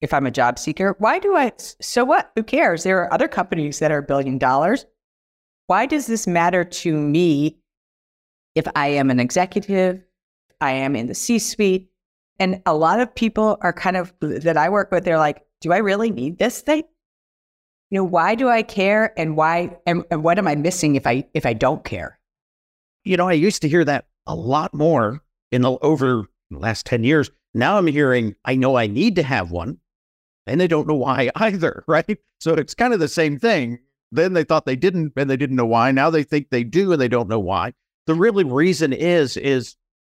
if 0.00 0.14
I'm 0.14 0.26
a 0.26 0.30
job 0.30 0.58
seeker? 0.58 0.94
Why 1.00 1.18
do 1.18 1.36
I? 1.36 1.52
So 1.80 2.04
what? 2.04 2.30
Who 2.36 2.44
cares? 2.44 2.84
There 2.84 3.02
are 3.02 3.12
other 3.12 3.26
companies 3.28 3.80
that 3.80 3.90
are 3.90 4.00
billion 4.00 4.38
dollars. 4.38 4.86
Why 5.66 5.84
does 5.84 6.06
this 6.06 6.26
matter 6.26 6.64
to 6.64 6.96
me 6.96 7.58
if 8.54 8.66
I 8.74 8.86
am 8.88 9.10
an 9.10 9.20
executive, 9.20 10.02
I 10.60 10.72
am 10.72 10.96
in 10.96 11.08
the 11.08 11.14
C 11.14 11.38
suite? 11.40 11.90
And 12.38 12.62
a 12.64 12.74
lot 12.74 13.00
of 13.00 13.14
people 13.14 13.58
are 13.62 13.72
kind 13.72 13.96
of 13.96 14.14
that 14.20 14.56
I 14.56 14.68
work 14.68 14.92
with, 14.92 15.04
they're 15.04 15.18
like, 15.18 15.44
do 15.60 15.72
I 15.72 15.78
really 15.78 16.10
need 16.10 16.38
this 16.38 16.60
thing? 16.60 16.84
You 17.90 17.98
know, 17.98 18.04
why 18.04 18.34
do 18.34 18.48
I 18.48 18.62
care 18.62 19.18
and 19.18 19.36
why 19.36 19.76
and, 19.86 20.04
and 20.10 20.22
what 20.22 20.38
am 20.38 20.46
I 20.46 20.54
missing 20.54 20.96
if 20.96 21.06
I 21.06 21.24
if 21.32 21.46
I 21.46 21.54
don't 21.54 21.84
care? 21.84 22.18
You 23.04 23.16
know, 23.16 23.28
I 23.28 23.32
used 23.32 23.62
to 23.62 23.68
hear 23.68 23.84
that 23.84 24.06
a 24.26 24.34
lot 24.34 24.74
more 24.74 25.22
in 25.50 25.62
the 25.62 25.78
over 25.78 26.26
the 26.50 26.58
last 26.58 26.84
10 26.86 27.04
years. 27.04 27.30
Now 27.54 27.78
I'm 27.78 27.86
hearing 27.86 28.34
I 28.44 28.56
know 28.56 28.76
I 28.76 28.86
need 28.86 29.16
to 29.16 29.22
have 29.22 29.50
one 29.50 29.78
and 30.46 30.60
they 30.60 30.68
don't 30.68 30.86
know 30.86 30.96
why 30.96 31.30
either, 31.36 31.84
right? 31.86 32.18
So 32.40 32.54
it's 32.54 32.74
kind 32.74 32.92
of 32.92 33.00
the 33.00 33.08
same 33.08 33.38
thing. 33.38 33.78
Then 34.12 34.34
they 34.34 34.44
thought 34.44 34.66
they 34.66 34.76
didn't 34.76 35.14
and 35.16 35.28
they 35.30 35.36
didn't 35.36 35.56
know 35.56 35.66
why. 35.66 35.90
Now 35.90 36.10
they 36.10 36.22
think 36.22 36.50
they 36.50 36.64
do 36.64 36.92
and 36.92 37.00
they 37.00 37.08
don't 37.08 37.28
know 37.28 37.40
why. 37.40 37.72
The 38.06 38.14
really 38.14 38.44
reason 38.44 38.92
is 38.92 39.36
is 39.38 39.76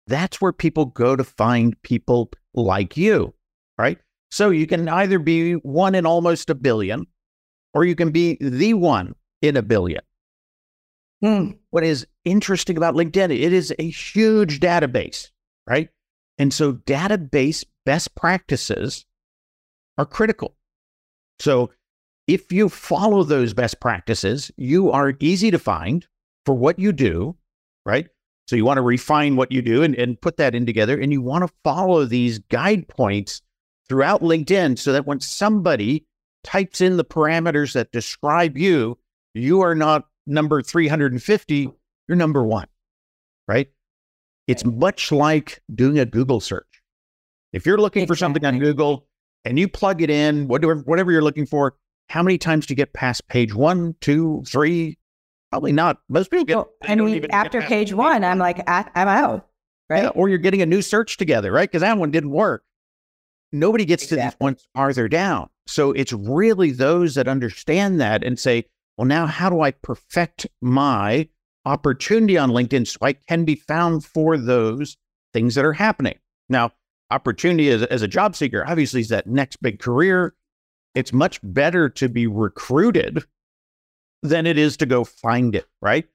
that's 0.08 0.42
where 0.42 0.54
people 0.54 0.86
go 0.86 1.16
to 1.16 1.24
find 1.24 1.80
people 1.84 2.32
like 2.56 2.98
you, 2.98 3.36
right? 3.78 4.00
So 4.32 4.50
you 4.50 4.66
can 4.66 4.90
either 4.90 5.20
be 5.20 5.54
one 5.54 5.94
in 5.94 6.08
almost 6.08 6.50
a 6.50 6.56
billion 6.56 7.06
or 7.74 7.86
you 7.86 7.96
can 7.96 8.12
be 8.12 8.38
the 8.42 8.74
one 8.74 9.16
in 9.42 9.58
a 9.58 9.62
billion. 9.62 10.02
Hmm. 11.22 11.52
What 11.70 11.84
is 11.84 12.08
interesting 12.26 12.78
about 12.78 12.96
LinkedIn, 12.96 13.32
it 13.32 13.54
is 13.54 13.74
a 13.78 13.90
huge 13.90 14.60
database, 14.60 15.30
right? 15.68 15.90
And 16.38 16.54
so 16.54 16.74
database 16.74 17.66
best 17.86 18.16
practices 18.16 19.06
are 19.98 20.06
critical. 20.06 20.56
So 21.40 21.72
if 22.28 22.52
you 22.52 22.70
follow 22.70 23.24
those 23.24 23.54
best 23.54 23.80
practices, 23.80 24.52
you 24.56 24.92
are 24.92 25.14
easy 25.20 25.52
to 25.52 25.60
find 25.60 26.08
for 26.46 26.54
what 26.56 26.80
you 26.80 26.92
do, 26.92 27.36
right? 27.86 28.08
So 28.48 28.56
you 28.56 28.66
want 28.66 28.78
to 28.78 28.84
refine 28.84 29.36
what 29.36 29.52
you 29.52 29.62
do 29.62 29.84
and, 29.84 29.96
and 29.96 30.20
put 30.20 30.38
that 30.38 30.56
in 30.56 30.66
together. 30.66 31.00
And 31.00 31.12
you 31.12 31.22
want 31.22 31.46
to 31.46 31.54
follow 31.64 32.06
these 32.06 32.40
guide 32.40 32.88
points 32.88 33.42
throughout 33.88 34.22
LinkedIn 34.22 34.80
so 34.80 34.94
that 34.94 35.06
when 35.06 35.20
somebody 35.20 36.06
types 36.44 36.82
in 36.82 36.98
the 36.98 37.06
parameters 37.06 37.74
that 37.74 37.92
describe 37.92 38.58
you, 38.58 38.98
you 39.34 39.62
are 39.62 39.76
not 39.76 40.08
number 40.26 40.62
350, 40.62 41.70
you're 42.08 42.16
number 42.16 42.44
one, 42.44 42.68
right? 43.48 43.70
It's 44.48 44.66
much 44.66 45.12
like 45.12 45.62
doing 45.74 46.00
a 46.00 46.06
Google 46.06 46.40
search. 46.40 46.66
If 47.54 47.66
you're 47.66 47.78
looking 47.78 48.04
exactly. 48.04 48.16
for 48.16 48.20
something 48.20 48.46
on 48.46 48.60
Google 48.60 49.08
and 49.46 49.60
you 49.60 49.68
plug 49.68 50.02
it 50.02 50.10
in, 50.10 50.48
whatever, 50.48 50.76
whatever 50.76 51.12
you're 51.12 51.22
looking 51.22 51.46
for, 51.46 51.76
how 52.10 52.24
many 52.24 52.38
times 52.38 52.66
do 52.66 52.72
you 52.72 52.76
get 52.76 52.94
past 52.94 53.28
page 53.28 53.54
one, 53.54 53.96
two, 54.02 54.44
three, 54.48 54.98
Probably 55.52 55.72
not. 55.72 55.98
Most 56.10 56.30
people 56.30 56.46
get. 56.46 56.58
Well, 56.58 56.70
I 56.84 56.96
mean, 56.96 57.26
after 57.32 57.62
page 57.62 57.92
one, 57.92 58.24
I'm 58.24 58.38
like, 58.38 58.62
I'm 58.68 58.88
out, 58.96 59.48
right? 59.90 60.04
Yeah, 60.04 60.10
or 60.10 60.30
you're 60.30 60.38
getting 60.38 60.62
a 60.62 60.66
new 60.66 60.82
search 60.82 61.18
together, 61.18 61.52
right? 61.52 61.70
Because 61.70 61.82
that 61.82 61.98
one 61.98 62.12
didn't 62.12 62.30
work. 62.30 62.64
Nobody 63.52 63.86
gets 63.86 64.04
exactly. 64.04 64.22
to 64.22 64.30
this 64.30 64.36
one 64.38 64.58
farther 64.76 65.08
down. 65.08 65.50
So 65.70 65.92
it's 65.92 66.14
really 66.14 66.72
those 66.72 67.14
that 67.14 67.28
understand 67.28 68.02
that 68.02 68.24
and 68.24 68.40
say, 68.40 68.66
well, 68.98 69.06
now 69.06 69.28
how 69.28 69.52
do 69.52 69.62
I 69.62 69.70
perfect 69.70 70.48
my 70.62 71.30
opportunity 71.64 72.40
on 72.40 72.50
LinkedIn 72.50 72.88
so 72.88 72.98
I 73.04 73.14
can 73.14 73.46
be 73.46 73.54
found 73.54 74.04
for 74.04 74.36
those 74.36 74.98
things 75.32 75.54
that 75.54 75.66
are 75.66 75.74
happening? 75.74 76.18
Now, 76.50 76.72
opportunity 77.12 77.70
as, 77.70 77.84
as 77.84 78.02
a 78.02 78.08
job 78.08 78.36
seeker 78.36 78.66
obviously 78.68 79.02
is 79.02 79.10
that 79.10 79.28
next 79.28 79.58
big 79.62 79.80
career. 79.80 80.34
It's 80.96 81.14
much 81.14 81.40
better 81.44 81.88
to 81.88 82.10
be 82.10 82.26
recruited 82.26 83.24
than 84.24 84.48
it 84.48 84.58
is 84.58 84.76
to 84.78 84.88
go 84.88 85.04
find 85.04 85.54
it, 85.54 85.68
right? 85.84 86.08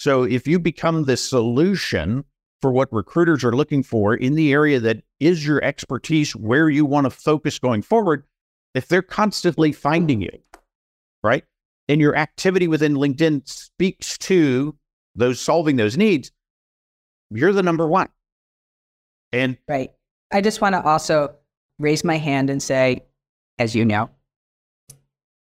So 0.00 0.22
if 0.22 0.46
you 0.48 0.58
become 0.58 1.04
the 1.04 1.18
solution 1.18 2.24
for 2.62 2.72
what 2.72 2.90
recruiters 2.90 3.44
are 3.44 3.54
looking 3.54 3.82
for 3.82 4.14
in 4.14 4.36
the 4.36 4.52
area 4.52 4.80
that 4.80 5.02
is 5.20 5.46
your 5.46 5.62
expertise, 5.62 6.34
where 6.34 6.70
you 6.70 6.86
want 6.86 7.04
to 7.04 7.10
focus 7.10 7.58
going 7.58 7.82
forward, 7.82 8.24
if 8.74 8.88
they're 8.88 9.02
constantly 9.02 9.72
finding 9.72 10.20
you, 10.20 10.38
right? 11.22 11.44
And 11.88 12.00
your 12.00 12.16
activity 12.16 12.68
within 12.68 12.94
LinkedIn 12.94 13.48
speaks 13.48 14.16
to 14.18 14.76
those 15.14 15.40
solving 15.40 15.76
those 15.76 15.96
needs, 15.96 16.32
you're 17.30 17.52
the 17.52 17.62
number 17.62 17.86
one. 17.86 18.08
And 19.32 19.56
right. 19.68 19.92
I 20.32 20.40
just 20.40 20.60
want 20.60 20.74
to 20.74 20.82
also 20.82 21.34
raise 21.78 22.04
my 22.04 22.16
hand 22.16 22.50
and 22.50 22.62
say, 22.62 23.04
as 23.58 23.74
you 23.74 23.84
know, 23.84 24.10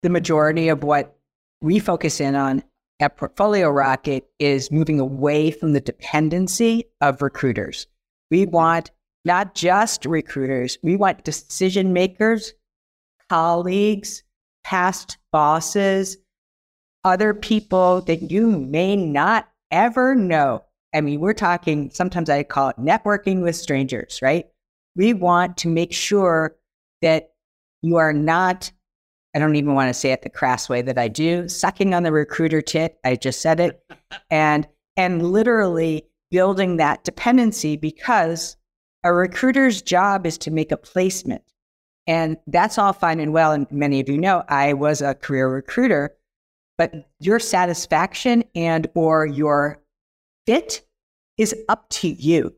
the 0.02 0.10
majority 0.10 0.68
of 0.68 0.82
what 0.82 1.16
we 1.60 1.78
focus 1.78 2.20
in 2.20 2.34
on 2.34 2.62
at 3.00 3.16
Portfolio 3.16 3.68
Rocket 3.68 4.28
is 4.38 4.70
moving 4.70 5.00
away 5.00 5.50
from 5.50 5.72
the 5.72 5.80
dependency 5.80 6.84
of 7.00 7.22
recruiters. 7.22 7.86
We 8.30 8.46
want 8.46 8.90
not 9.24 9.54
just 9.54 10.04
recruiters, 10.04 10.78
we 10.82 10.96
want 10.96 11.24
decision 11.24 11.92
makers, 11.92 12.54
colleagues, 13.28 14.22
past 14.64 15.18
bosses, 15.32 16.16
other 17.04 17.34
people 17.34 18.02
that 18.02 18.30
you 18.30 18.48
may 18.48 18.96
not 18.96 19.48
ever 19.70 20.14
know. 20.14 20.64
I 20.94 21.00
mean, 21.00 21.20
we're 21.20 21.34
talking, 21.34 21.90
sometimes 21.90 22.30
I 22.30 22.42
call 22.42 22.70
it 22.70 22.76
networking 22.78 23.42
with 23.42 23.56
strangers, 23.56 24.20
right? 24.22 24.46
We 24.96 25.12
want 25.12 25.56
to 25.58 25.68
make 25.68 25.92
sure 25.92 26.56
that 27.02 27.30
you 27.82 27.96
are 27.96 28.12
not 28.12 28.72
I 29.34 29.38
don't 29.38 29.56
even 29.56 29.74
want 29.74 29.88
to 29.88 29.94
say 29.94 30.12
it 30.12 30.22
the 30.22 30.30
crass 30.30 30.68
way 30.68 30.82
that 30.82 30.98
I 30.98 31.08
do, 31.08 31.48
sucking 31.48 31.94
on 31.94 32.02
the 32.02 32.12
recruiter 32.12 32.62
tit. 32.62 32.98
I 33.04 33.14
just 33.16 33.40
said 33.40 33.60
it. 33.60 33.80
and 34.30 34.66
and 34.96 35.30
literally 35.30 36.06
building 36.30 36.76
that 36.78 37.04
dependency 37.04 37.76
because 37.76 38.56
a 39.04 39.12
recruiter's 39.12 39.80
job 39.80 40.26
is 40.26 40.38
to 40.38 40.50
make 40.50 40.72
a 40.72 40.76
placement. 40.76 41.42
And 42.08 42.38
that's 42.46 42.78
all 42.78 42.94
fine 42.94 43.20
and 43.20 43.34
well. 43.34 43.52
And 43.52 43.70
many 43.70 44.00
of 44.00 44.08
you 44.08 44.16
know 44.16 44.42
I 44.48 44.72
was 44.72 45.02
a 45.02 45.14
career 45.14 45.48
recruiter, 45.48 46.16
but 46.78 46.92
your 47.20 47.38
satisfaction 47.38 48.42
and 48.54 48.88
or 48.94 49.26
your 49.26 49.80
fit 50.46 50.84
is 51.36 51.54
up 51.68 51.86
to 51.90 52.08
you. 52.08 52.54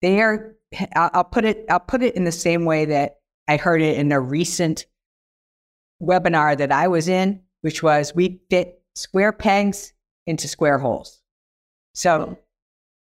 They 0.00 0.22
are 0.22 0.56
I'll 0.96 1.24
put 1.24 1.44
it 1.44 1.66
I'll 1.68 1.80
put 1.80 2.02
it 2.02 2.16
in 2.16 2.24
the 2.24 2.32
same 2.32 2.64
way 2.64 2.86
that 2.86 3.18
I 3.46 3.58
heard 3.58 3.82
it 3.82 3.98
in 3.98 4.10
a 4.10 4.18
recent 4.18 4.86
webinar 6.02 6.56
that 6.56 6.72
I 6.72 6.88
was 6.88 7.06
in, 7.06 7.42
which 7.60 7.82
was 7.82 8.14
we 8.14 8.40
fit 8.48 8.82
square 8.94 9.32
pegs 9.32 9.92
into 10.26 10.48
square 10.48 10.78
holes. 10.78 11.20
So 11.94 12.26
hmm. 12.26 12.32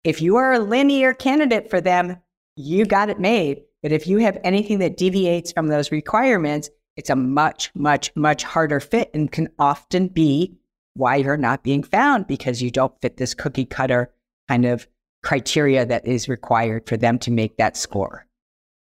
if 0.03 0.21
you 0.21 0.35
are 0.35 0.53
a 0.53 0.59
linear 0.59 1.13
candidate 1.13 1.69
for 1.69 1.79
them, 1.79 2.17
you 2.57 2.85
got 2.85 3.09
it 3.09 3.19
made. 3.19 3.63
But 3.85 3.91
if 3.91 4.07
you 4.07 4.17
have 4.17 4.39
anything 4.43 4.79
that 4.79 4.97
deviates 4.97 5.51
from 5.51 5.67
those 5.67 5.91
requirements, 5.91 6.71
it's 6.97 7.11
a 7.11 7.15
much, 7.15 7.69
much, 7.75 8.11
much 8.15 8.41
harder 8.41 8.79
fit 8.79 9.11
and 9.13 9.31
can 9.31 9.47
often 9.59 10.07
be 10.07 10.57
why 10.95 11.17
you're 11.17 11.37
not 11.37 11.61
being 11.61 11.83
found 11.83 12.25
because 12.25 12.63
you 12.63 12.71
don't 12.71 12.99
fit 12.99 13.17
this 13.17 13.35
cookie 13.35 13.63
cutter 13.63 14.11
kind 14.49 14.65
of 14.65 14.87
criteria 15.21 15.85
that 15.85 16.07
is 16.07 16.27
required 16.27 16.87
for 16.87 16.97
them 16.97 17.19
to 17.19 17.29
make 17.29 17.57
that 17.57 17.77
score. 17.77 18.25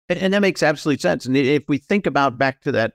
And, 0.09 0.17
and 0.17 0.33
that 0.33 0.41
makes 0.41 0.63
absolute 0.63 1.01
sense. 1.01 1.27
And 1.27 1.37
if 1.37 1.65
we 1.67 1.77
think 1.77 2.07
about 2.07 2.39
back 2.39 2.61
to 2.61 2.71
that 2.71 2.93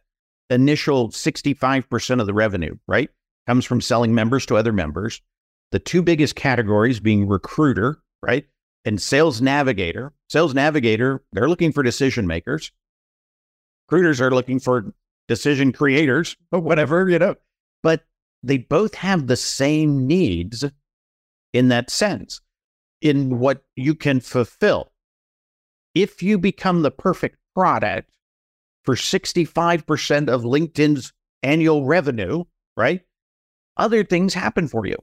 initial 0.50 1.10
65% 1.10 2.20
of 2.20 2.26
the 2.26 2.34
revenue, 2.34 2.74
right? 2.88 3.08
Comes 3.46 3.64
from 3.64 3.80
selling 3.80 4.16
members 4.16 4.44
to 4.46 4.56
other 4.56 4.72
members. 4.72 5.22
The 5.70 5.78
two 5.78 6.02
biggest 6.02 6.34
categories 6.34 6.98
being 6.98 7.28
recruiter, 7.28 8.00
right? 8.20 8.46
And 8.84 9.00
sales 9.00 9.42
navigator. 9.42 10.12
Sales 10.28 10.54
navigator, 10.54 11.22
they're 11.32 11.48
looking 11.48 11.72
for 11.72 11.82
decision 11.82 12.26
makers. 12.26 12.72
Recruiters 13.88 14.20
are 14.20 14.30
looking 14.30 14.58
for 14.58 14.94
decision 15.28 15.72
creators 15.72 16.36
or 16.50 16.60
whatever, 16.60 17.08
you 17.08 17.18
know. 17.18 17.34
But 17.82 18.04
they 18.42 18.58
both 18.58 18.94
have 18.94 19.26
the 19.26 19.36
same 19.36 20.06
needs 20.06 20.64
in 21.52 21.68
that 21.68 21.90
sense, 21.90 22.40
in 23.02 23.38
what 23.38 23.64
you 23.76 23.94
can 23.94 24.20
fulfill. 24.20 24.92
If 25.94 26.22
you 26.22 26.38
become 26.38 26.82
the 26.82 26.90
perfect 26.90 27.36
product, 27.54 28.10
for 28.84 28.94
65% 28.94 30.28
of 30.28 30.42
LinkedIn's 30.42 31.12
annual 31.42 31.84
revenue, 31.84 32.44
right? 32.76 33.02
Other 33.76 34.04
things 34.04 34.34
happen 34.34 34.68
for 34.68 34.86
you. 34.86 34.96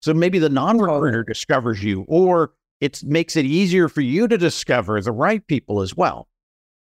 So 0.00 0.14
maybe 0.14 0.38
the 0.38 0.48
non 0.48 0.78
recruiter 0.78 1.24
discovers 1.24 1.82
you, 1.82 2.04
or 2.08 2.52
it 2.80 3.02
makes 3.04 3.36
it 3.36 3.44
easier 3.44 3.88
for 3.88 4.00
you 4.00 4.28
to 4.28 4.38
discover 4.38 5.00
the 5.00 5.12
right 5.12 5.46
people 5.46 5.80
as 5.80 5.96
well. 5.96 6.28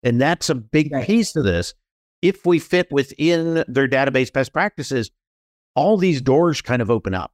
And 0.03 0.21
that's 0.21 0.51
a 0.51 0.55
big 0.55 0.93
right. 0.93 1.07
piece 1.07 1.37
of 1.37 1.45
this. 1.45 1.75
If 2.23 2.45
we 2.47 2.59
fit 2.59 2.89
within 2.91 3.65
their 3.69 3.89
database 3.89 4.33
best 4.33 4.53
practices, 4.53 5.11
all 5.75 5.97
these 5.97 6.21
doors 6.21 6.63
kind 6.63 6.83
of 6.83 6.91
open 6.91 7.15
up. 7.15 7.33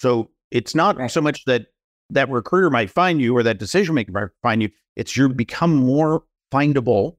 So 0.00 0.30
it's 0.50 0.74
not 0.74 0.96
Right. 0.96 1.10
so 1.10 1.20
much 1.20 1.44
that 1.44 1.66
that 2.10 2.28
recruiter 2.30 2.70
might 2.70 2.90
find 2.90 3.20
you 3.20 3.36
or 3.36 3.42
that 3.42 3.58
decision 3.58 3.94
maker 3.94 4.12
might 4.12 4.28
find 4.42 4.62
you. 4.62 4.70
It's 4.96 5.16
you 5.16 5.28
become 5.28 5.74
more 5.74 6.24
findable 6.52 7.16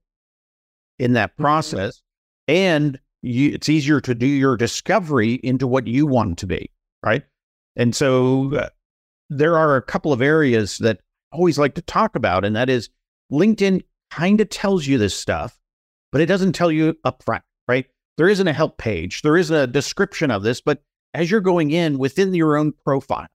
in 0.99 1.13
that 1.13 1.33
Mhm. 1.33 1.41
process, 1.41 2.01
and 2.47 2.99
you, 3.21 3.51
it's 3.51 3.67
easier 3.67 3.99
to 4.01 4.13
do 4.15 4.27
your 4.27 4.55
discovery 4.55 5.33
into 5.43 5.67
what 5.67 5.87
you 5.87 6.05
want 6.05 6.37
to 6.39 6.47
be, 6.47 6.69
right? 7.03 7.23
And 7.75 7.95
so 7.95 8.53
uh, 8.55 8.69
there 9.29 9.57
are 9.57 9.75
a 9.75 9.81
couple 9.81 10.13
of 10.13 10.21
areas 10.21 10.77
that 10.79 10.99
I 11.31 11.37
always 11.37 11.57
like 11.57 11.75
to 11.75 11.81
talk 11.81 12.15
about, 12.15 12.45
and 12.45 12.55
that 12.55 12.69
is 12.69 12.89
LinkedIn 13.31 13.83
kind 14.11 14.39
of 14.39 14.49
tells 14.49 14.87
you 14.87 14.97
this 14.97 15.17
stuff, 15.17 15.59
but 16.11 16.21
it 16.21 16.27
doesn't 16.27 16.53
tell 16.53 16.71
you 16.71 16.95
upfront, 17.05 17.41
right? 17.67 17.85
There 18.17 18.29
isn't 18.29 18.47
a 18.47 18.53
help 18.53 18.77
page, 18.77 19.21
there 19.21 19.37
isn't 19.37 19.55
a 19.55 19.67
description 19.67 20.31
of 20.31 20.43
this, 20.43 20.61
but 20.61 20.81
as 21.13 21.29
you're 21.31 21.41
going 21.41 21.71
in 21.71 21.97
within 21.97 22.33
your 22.33 22.57
own 22.57 22.73
profile, 22.83 23.27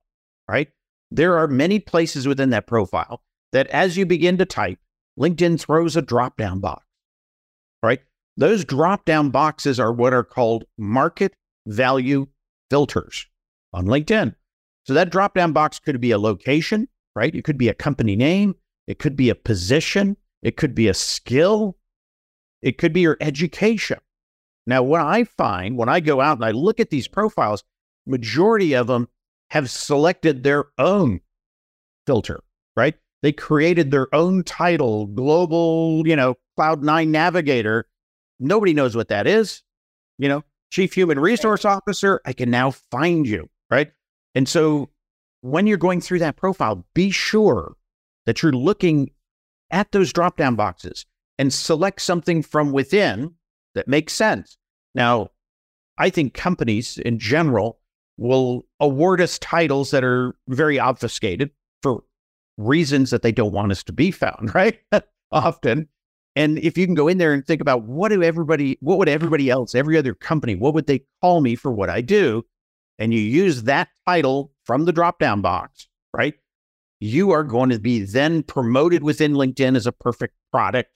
right? 0.49 0.69
There 1.11 1.39
are 1.39 1.49
many 1.49 1.81
places 1.81 2.27
within 2.27 2.51
that 2.51 2.67
profile 2.67 3.23
that 3.53 3.67
as 3.69 3.97
you 3.97 4.07
begin 4.07 4.39
to 4.39 4.45
type, 4.45 4.79
LinkedIn 5.19 5.61
throws 5.61 5.97
a 5.97 6.03
drop 6.03 6.37
down 6.37 6.61
box, 6.61 6.85
right? 7.83 8.01
Those 8.37 8.65
drop 8.65 9.05
down 9.05 9.31
boxes 9.31 9.81
are 9.81 9.93
what 9.93 10.15
are 10.15 10.25
called 10.25 10.65
market 10.79 11.35
value 11.67 12.29
filters 12.71 13.27
on 13.73 13.87
LinkedIn. 13.87 14.35
So 14.91 14.95
that 14.95 15.11
drop 15.11 15.35
down 15.35 15.53
box 15.53 15.79
could 15.79 16.01
be 16.01 16.11
a 16.11 16.19
location, 16.19 16.89
right? 17.15 17.33
It 17.33 17.45
could 17.45 17.57
be 17.57 17.69
a 17.69 17.75
company 17.75 18.17
name, 18.17 18.57
it 18.89 18.99
could 18.99 19.15
be 19.15 19.31
a 19.31 19.37
position, 19.37 20.17
it 20.43 20.57
could 20.57 20.75
be 20.75 20.89
a 20.89 20.95
skill, 20.95 21.79
it 22.61 22.77
could 22.77 22.93
be 22.93 23.03
your 23.03 23.17
education. 23.21 23.99
Now, 24.67 24.83
what 24.83 25.03
I 25.03 25.23
find 25.23 25.79
when 25.79 25.89
I 25.89 26.01
go 26.01 26.21
out 26.21 26.39
and 26.39 26.45
I 26.45 26.51
look 26.51 26.81
at 26.81 26.91
these 26.91 27.07
profiles, 27.07 27.63
majority 28.05 28.75
of 28.75 28.89
them 28.89 29.07
have 29.51 29.71
selected 29.71 30.43
their 30.43 30.65
own 30.77 31.21
filter, 32.05 32.41
right? 32.75 32.97
They 33.23 33.31
created 33.31 33.93
their 33.93 34.13
own 34.13 34.43
title, 34.43 35.07
global, 35.07 36.03
you 36.05 36.17
know, 36.17 36.35
Cloud 36.57 36.83
Nine 36.83 37.13
Navigator. 37.13 37.87
Nobody 38.41 38.75
knows 38.75 38.97
what 38.97 39.07
that 39.11 39.29
is. 39.29 39.63
You 40.19 40.29
know, 40.29 40.43
Chief 40.73 40.93
Human 40.95 41.21
Resource 41.21 41.65
Officer, 41.65 42.21
I 42.27 42.33
can 42.33 42.51
now 42.51 42.73
find 42.73 43.25
you, 43.25 43.49
right? 43.71 43.93
And 44.35 44.49
so 44.49 44.91
when 45.43 45.67
you're 45.67 45.79
going 45.79 46.01
through 46.01 46.21
that 46.21 46.37
profile, 46.37 46.85
be 46.95 47.11
sure 47.11 47.77
that 48.27 48.43
you're 48.43 48.53
looking 48.53 49.11
at 49.71 49.93
those 49.93 50.13
drop 50.13 50.37
down 50.37 50.57
boxes 50.57 51.07
and 51.39 51.53
select 51.53 52.03
something 52.03 52.43
from 52.43 52.73
within 52.73 53.35
that 53.75 53.89
makes 53.89 54.13
sense. 54.13 54.59
Now, 54.95 55.31
I 55.99 56.11
think 56.11 56.35
companies 56.35 56.99
in 56.99 57.19
general 57.19 57.79
will 58.19 58.67
award 58.81 59.21
us 59.21 59.39
titles 59.39 59.91
that 59.91 60.05
are 60.05 60.35
very 60.49 60.79
obfuscated 60.79 61.51
for 61.83 62.03
reasons 62.59 63.11
that 63.11 63.23
they 63.23 63.33
don't 63.33 63.53
want 63.53 63.73
us 63.73 63.83
to 63.85 63.93
be 63.93 64.11
found, 64.11 64.55
right? 64.55 64.79
Often. 65.33 65.89
And 66.37 66.59
if 66.59 66.79
you 66.79 66.87
can 66.87 66.95
go 66.95 67.09
in 67.09 67.19
there 67.19 67.33
and 67.33 67.45
think 67.45 67.61
about 67.61 67.83
what 67.83 68.11
do 68.11 68.23
everybody, 68.23 68.79
what 68.81 68.99
would 68.99 69.09
everybody 69.09 69.51
else, 69.51 69.75
every 69.75 69.97
other 69.97 70.15
company, 70.15 70.55
what 70.55 70.75
would 70.75 70.87
they 70.87 71.03
call 71.21 71.41
me 71.41 71.57
for 71.57 71.73
what 71.73 71.91
I 71.91 72.01
do? 72.01 72.45
And 73.01 73.15
you 73.15 73.21
use 73.21 73.63
that 73.63 73.89
title 74.07 74.53
from 74.65 74.85
the 74.85 74.93
drop 74.93 75.19
down 75.19 75.41
box, 75.41 75.89
right? 76.15 76.35
You 77.01 77.31
are 77.31 77.43
going 77.43 77.71
to 77.71 77.81
be 77.81 78.01
then 78.05 78.43
promoted 78.43 79.03
within 79.03 79.33
LinkedIn 79.33 79.75
as 79.75 79.87
a 79.87 79.93
perfect 79.93 80.35
product 80.53 80.91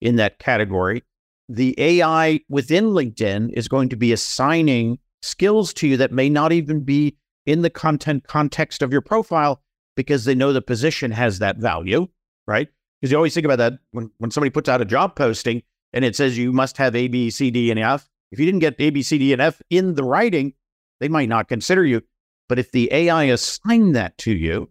in 0.00 0.16
that 0.16 0.38
category. 0.38 1.04
The 1.50 1.74
AI 1.78 2.40
within 2.48 2.86
LinkedIn 2.86 3.52
is 3.52 3.68
going 3.68 3.90
to 3.90 3.96
be 3.96 4.12
assigning 4.12 4.98
skills 5.20 5.74
to 5.74 5.86
you 5.86 5.98
that 5.98 6.12
may 6.12 6.30
not 6.30 6.52
even 6.52 6.80
be 6.80 7.18
in 7.44 7.60
the 7.60 7.70
content 7.70 8.26
context 8.26 8.80
of 8.80 8.90
your 8.90 9.02
profile 9.02 9.60
because 9.96 10.24
they 10.24 10.34
know 10.34 10.54
the 10.54 10.62
position 10.62 11.10
has 11.10 11.40
that 11.40 11.58
value, 11.58 12.08
right? 12.46 12.68
Because 13.00 13.10
you 13.10 13.18
always 13.18 13.34
think 13.34 13.44
about 13.44 13.58
that 13.58 13.74
when, 13.90 14.10
when 14.16 14.30
somebody 14.30 14.50
puts 14.50 14.68
out 14.68 14.80
a 14.80 14.86
job 14.86 15.14
posting 15.14 15.62
and 15.92 16.04
it 16.06 16.16
says 16.16 16.38
you 16.38 16.52
must 16.52 16.78
have 16.78 16.96
A, 16.96 17.08
B, 17.08 17.28
C, 17.28 17.50
D, 17.50 17.70
and 17.70 17.80
F. 17.80 18.08
If 18.32 18.38
you 18.38 18.46
didn't 18.46 18.60
get 18.60 18.76
A, 18.78 18.90
B, 18.90 19.02
C, 19.02 19.18
D, 19.18 19.32
and 19.32 19.42
F 19.42 19.60
in 19.68 19.94
the 19.94 20.04
writing, 20.04 20.54
they 21.00 21.08
might 21.08 21.28
not 21.28 21.48
consider 21.48 21.84
you. 21.84 22.02
But 22.48 22.58
if 22.58 22.72
the 22.72 22.92
AI 22.92 23.24
assigned 23.24 23.96
that 23.96 24.16
to 24.18 24.32
you 24.32 24.70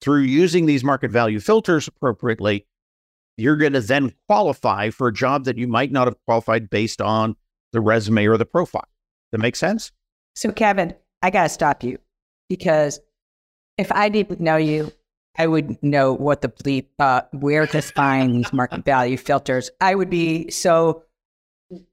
through 0.00 0.22
using 0.22 0.66
these 0.66 0.84
market 0.84 1.10
value 1.10 1.40
filters 1.40 1.88
appropriately, 1.88 2.66
you're 3.36 3.56
going 3.56 3.72
to 3.74 3.80
then 3.80 4.12
qualify 4.28 4.90
for 4.90 5.08
a 5.08 5.12
job 5.12 5.44
that 5.44 5.58
you 5.58 5.68
might 5.68 5.92
not 5.92 6.06
have 6.06 6.16
qualified 6.26 6.70
based 6.70 7.02
on 7.02 7.36
the 7.72 7.80
resume 7.80 8.26
or 8.26 8.36
the 8.36 8.46
profile. 8.46 8.88
That 9.32 9.38
makes 9.38 9.58
sense? 9.58 9.92
So, 10.34 10.52
Kevin, 10.52 10.94
I 11.22 11.30
got 11.30 11.44
to 11.44 11.48
stop 11.48 11.82
you 11.82 11.98
because 12.48 13.00
if 13.76 13.90
I 13.92 14.08
didn't 14.08 14.40
know 14.40 14.56
you, 14.56 14.92
I 15.38 15.46
would 15.46 15.82
know 15.82 16.14
what 16.14 16.40
the 16.40 16.48
bleep, 16.48 16.86
uh, 16.98 17.22
where 17.32 17.66
to 17.66 17.82
find 17.82 18.34
these 18.36 18.52
market 18.52 18.84
value 18.84 19.16
filters. 19.16 19.70
I 19.80 19.94
would 19.94 20.08
be 20.08 20.50
so 20.50 21.02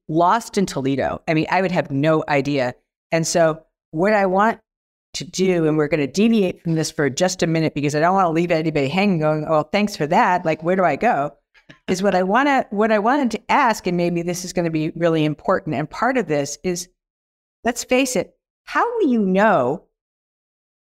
lost 0.07 0.57
in 0.57 0.65
Toledo. 0.65 1.21
I 1.27 1.33
mean, 1.33 1.47
I 1.49 1.61
would 1.61 1.71
have 1.71 1.91
no 1.91 2.23
idea. 2.29 2.75
And 3.11 3.27
so, 3.27 3.63
what 3.93 4.13
I 4.13 4.25
want 4.25 4.60
to 5.13 5.23
do, 5.23 5.67
and 5.67 5.77
we're 5.77 5.88
going 5.88 5.99
to 5.99 6.08
deviate 6.08 6.62
from 6.63 6.73
this 6.73 6.89
for 6.89 7.10
just 7.10 7.43
a 7.43 7.47
minute 7.47 7.75
because 7.75 7.95
I 7.95 7.99
don't 7.99 8.15
want 8.15 8.25
to 8.25 8.32
leave 8.32 8.51
anybody 8.51 8.88
hanging, 8.88 9.19
going, 9.19 9.45
"Oh, 9.47 9.63
thanks 9.63 9.95
for 9.95 10.08
that." 10.08 10.43
Like, 10.43 10.63
where 10.63 10.75
do 10.75 10.84
I 10.84 10.95
go? 10.95 11.32
Is 11.88 12.01
what 12.01 12.15
I 12.15 12.23
want 12.23 12.47
to, 12.47 12.65
what 12.71 12.91
I 12.91 12.99
wanted 12.99 13.32
to 13.32 13.51
ask, 13.51 13.86
and 13.88 13.95
maybe 13.95 14.21
this 14.21 14.43
is 14.43 14.53
going 14.53 14.65
to 14.65 14.71
be 14.71 14.91
really 14.95 15.23
important. 15.23 15.75
And 15.75 15.89
part 15.89 16.17
of 16.17 16.27
this 16.27 16.58
is, 16.63 16.89
let's 17.63 17.84
face 17.84 18.15
it, 18.15 18.36
how 18.63 18.84
will 18.97 19.08
you 19.08 19.21
know 19.21 19.86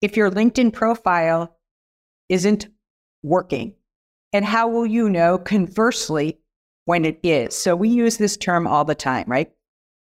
if 0.02 0.16
your 0.16 0.30
LinkedIn 0.30 0.72
profile 0.72 1.58
isn't 2.30 2.68
working? 3.24 3.74
And 4.32 4.46
how 4.46 4.68
will 4.68 4.86
you 4.86 5.10
know 5.10 5.40
conversely 5.40 6.40
when 6.86 7.04
it 7.04 7.20
is? 7.24 7.56
So 7.56 7.76
we 7.76 7.90
use 7.90 8.18
this 8.18 8.38
term 8.38 8.68
all 8.68 8.86
the 8.86 8.94
time, 8.94 9.26
right? 9.28 9.52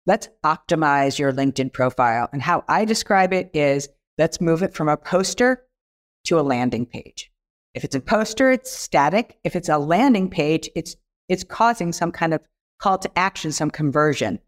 Let's 0.06 0.28
optimize 0.44 1.18
your 1.18 1.32
LinkedIn 1.32 1.72
profile. 1.72 2.28
And 2.32 2.42
how 2.42 2.64
I 2.68 2.84
describe 2.84 3.32
it 3.32 3.50
is 3.54 3.88
let's 4.18 4.40
move 4.40 4.62
it 4.62 4.74
from 4.74 4.88
a 4.88 4.96
poster 4.96 5.64
to 6.24 6.38
a 6.38 6.42
landing 6.42 6.86
page. 6.86 7.30
If 7.74 7.84
it's 7.84 7.94
a 7.94 8.00
poster, 8.00 8.52
it's 8.52 8.70
static. 8.70 9.38
If 9.44 9.56
it's 9.56 9.68
a 9.68 9.78
landing 9.78 10.30
page, 10.30 10.68
it's 10.76 10.96
it's 11.28 11.44
causing 11.44 11.92
some 11.92 12.12
kind 12.12 12.34
of 12.34 12.46
call 12.78 12.98
to 12.98 13.18
action, 13.18 13.50
some 13.50 13.70
conversion. 13.70 14.38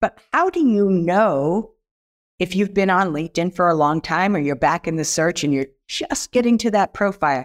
But 0.00 0.18
how 0.32 0.50
do 0.50 0.60
you 0.60 0.88
know 0.90 1.72
if 2.38 2.56
you've 2.56 2.74
been 2.74 2.90
on 2.90 3.12
LinkedIn 3.12 3.54
for 3.54 3.68
a 3.68 3.74
long 3.74 4.00
time 4.00 4.34
or 4.34 4.38
you're 4.38 4.56
back 4.56 4.88
in 4.88 4.96
the 4.96 5.04
search 5.04 5.44
and 5.44 5.52
you're 5.52 5.66
just 5.86 6.32
getting 6.32 6.58
to 6.58 6.70
that 6.72 6.94
profile? 6.94 7.44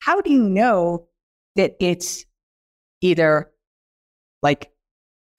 How 0.00 0.20
do 0.20 0.32
you 0.32 0.42
know 0.42 1.08
that 1.56 1.76
it's 1.78 2.24
either 3.02 3.50
like 4.42 4.72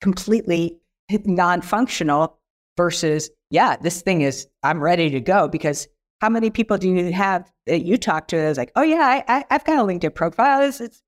completely 0.00 0.81
non 1.26 1.62
functional 1.62 2.38
versus, 2.76 3.30
yeah, 3.50 3.76
this 3.76 4.02
thing 4.02 4.22
is, 4.22 4.46
I'm 4.62 4.82
ready 4.82 5.10
to 5.10 5.20
go? 5.20 5.48
Because 5.48 5.88
how 6.20 6.28
many 6.28 6.50
people 6.50 6.78
do 6.78 6.88
you 6.88 7.12
have 7.12 7.50
that 7.66 7.84
you 7.84 7.96
talk 7.96 8.28
to 8.28 8.36
that's 8.36 8.58
like, 8.58 8.72
oh, 8.76 8.82
yeah, 8.82 9.22
I, 9.26 9.38
I, 9.38 9.44
I've 9.50 9.64
got 9.64 9.78
a 9.78 9.82
LinkedIn 9.82 10.14
profile. 10.14 10.62
It's, 10.62 10.80
it's, 10.80 11.02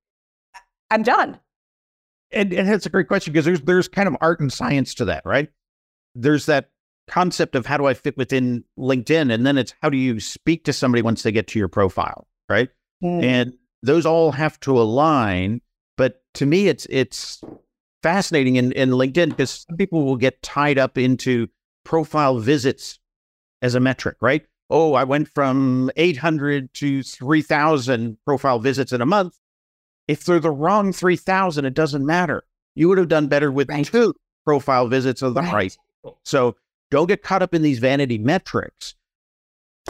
I'm 0.90 1.02
done. 1.02 1.38
And, 2.32 2.52
and 2.52 2.68
that's 2.68 2.86
a 2.86 2.90
great 2.90 3.08
question 3.08 3.32
because 3.32 3.44
there's 3.44 3.60
there's 3.60 3.88
kind 3.88 4.08
of 4.08 4.16
art 4.20 4.40
and 4.40 4.52
science 4.52 4.94
to 4.94 5.04
that, 5.04 5.22
right? 5.24 5.48
There's 6.14 6.46
that 6.46 6.70
concept 7.06 7.54
of 7.54 7.66
how 7.66 7.76
do 7.76 7.86
I 7.86 7.94
fit 7.94 8.16
within 8.16 8.64
LinkedIn, 8.78 9.32
and 9.32 9.46
then 9.46 9.56
it's 9.56 9.74
how 9.82 9.88
do 9.88 9.96
you 9.96 10.18
speak 10.20 10.64
to 10.64 10.72
somebody 10.72 11.02
once 11.02 11.22
they 11.22 11.30
get 11.30 11.46
to 11.48 11.58
your 11.58 11.68
profile, 11.68 12.26
right? 12.48 12.70
Mm. 13.02 13.22
And 13.22 13.52
those 13.82 14.04
all 14.04 14.32
have 14.32 14.58
to 14.60 14.80
align. 14.80 15.60
But 15.96 16.22
to 16.34 16.46
me, 16.46 16.66
it's 16.66 16.86
it's 16.90 17.40
fascinating 18.04 18.56
in, 18.56 18.70
in 18.72 18.90
LinkedIn 18.90 19.30
because 19.30 19.64
some 19.66 19.78
people 19.78 20.04
will 20.04 20.18
get 20.18 20.42
tied 20.42 20.76
up 20.76 20.98
into 20.98 21.48
profile 21.86 22.38
visits 22.38 22.98
as 23.62 23.74
a 23.74 23.80
metric, 23.80 24.18
right? 24.20 24.44
Oh, 24.68 24.92
I 24.92 25.04
went 25.04 25.28
from 25.28 25.90
800 25.96 26.74
to 26.74 27.02
3,000 27.02 28.18
profile 28.26 28.58
visits 28.58 28.92
in 28.92 29.00
a 29.00 29.06
month. 29.06 29.38
If 30.06 30.24
they're 30.24 30.38
the 30.38 30.50
wrong 30.50 30.92
3,000, 30.92 31.64
it 31.64 31.72
doesn't 31.72 32.04
matter. 32.04 32.44
You 32.74 32.90
would 32.90 32.98
have 32.98 33.08
done 33.08 33.26
better 33.26 33.50
with 33.50 33.70
Right. 33.70 33.86
two 33.86 34.12
profile 34.44 34.86
visits 34.86 35.22
of 35.22 35.32
the 35.32 35.40
Right. 35.40 35.74
right. 36.04 36.14
So 36.24 36.56
don't 36.90 37.06
get 37.06 37.22
caught 37.22 37.40
up 37.40 37.54
in 37.54 37.62
these 37.62 37.78
vanity 37.78 38.18
metrics. 38.18 38.96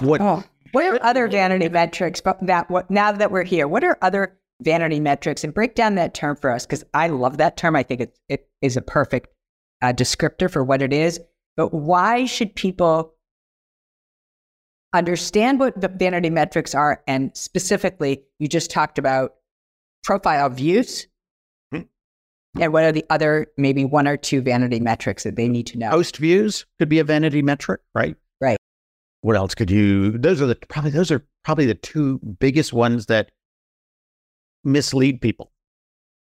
What 0.01 0.21
Oh, 0.21 0.45
what 0.71 0.85
are 0.85 1.03
other 1.03 1.27
vanity 1.27 1.69
metrics? 1.69 2.21
But 2.21 2.47
that 2.47 2.71
what 2.71 2.89
now 2.93 3.11
that 3.11 3.33
we're 3.33 3.43
here, 3.43 3.67
what 3.67 3.83
are 3.83 3.99
other 4.01 4.39
vanity 4.65 5.01
metrics? 5.01 5.45
And 5.45 5.53
break 5.53 5.75
down 5.75 5.95
that 5.97 6.15
term 6.15 6.37
for 6.37 6.51
us 6.51 6.67
because 6.67 6.85
I 6.95 7.09
love 7.09 7.37
that 7.39 7.57
term. 7.57 7.77
I 7.77 7.83
think 7.83 8.01
it 8.01 8.19
it 8.29 8.49
is 8.63 8.77
a 8.77 8.83
perfect 8.83 9.29
uh, 9.83 9.93
descriptor 9.93 10.51
for 10.51 10.65
what 10.65 10.83
it 10.83 10.93
is. 10.93 11.21
But 11.57 11.73
why 11.73 12.25
should 12.25 12.55
people 12.55 13.15
understand 14.93 15.61
what 15.61 15.81
the 15.81 15.89
vanity 15.89 16.31
metrics 16.31 16.75
are? 16.75 17.03
And 17.07 17.37
specifically, 17.37 18.23
you 18.39 18.49
just 18.49 18.71
talked 18.71 18.99
about 18.99 19.35
profile 20.03 20.49
views. 20.49 21.07
Hmm. 21.73 21.83
And 22.61 22.73
what 22.73 22.85
are 22.85 22.93
the 22.93 23.05
other 23.11 23.47
maybe 23.57 23.85
one 23.85 24.09
or 24.09 24.17
two 24.17 24.41
vanity 24.41 24.81
metrics 24.81 25.25
that 25.25 25.37
they 25.37 25.49
need 25.49 25.67
to 25.69 25.79
know? 25.79 25.91
post 25.91 26.17
views 26.17 26.67
could 26.79 26.89
be 26.89 26.99
a 26.99 27.05
vanity 27.05 27.43
metric, 27.43 27.81
right? 27.95 28.17
Right. 28.41 28.59
what 29.21 29.37
else 29.37 29.55
could 29.55 29.71
you? 29.71 30.19
Those 30.19 30.43
are 30.43 30.47
the 30.47 30.57
probably 30.69 30.91
those 30.91 31.11
are 31.11 31.25
probably 31.45 31.67
the 31.67 31.75
two 31.75 32.19
biggest 32.41 32.73
ones 32.73 33.07
that 33.07 33.31
mislead 34.65 35.21
people, 35.21 35.53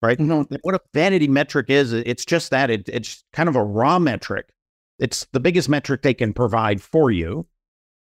right? 0.03 0.18
What 0.20 0.74
a 0.74 0.81
vanity 0.94 1.29
metric 1.29 1.66
is, 1.68 1.92
it's 1.92 2.24
just 2.24 2.51
that 2.51 2.70
it, 2.70 2.88
it's 2.88 3.24
kind 3.33 3.48
of 3.48 3.57
a 3.57 3.64
raw 3.64 3.98
metric. 3.98 4.51
It's 4.98 5.27
the 5.33 5.40
biggest 5.40 5.68
metric 5.68 6.03
they 6.03 6.14
can 6.14 6.33
provide 6.33 6.83
for 6.83 7.11
you, 7.11 7.46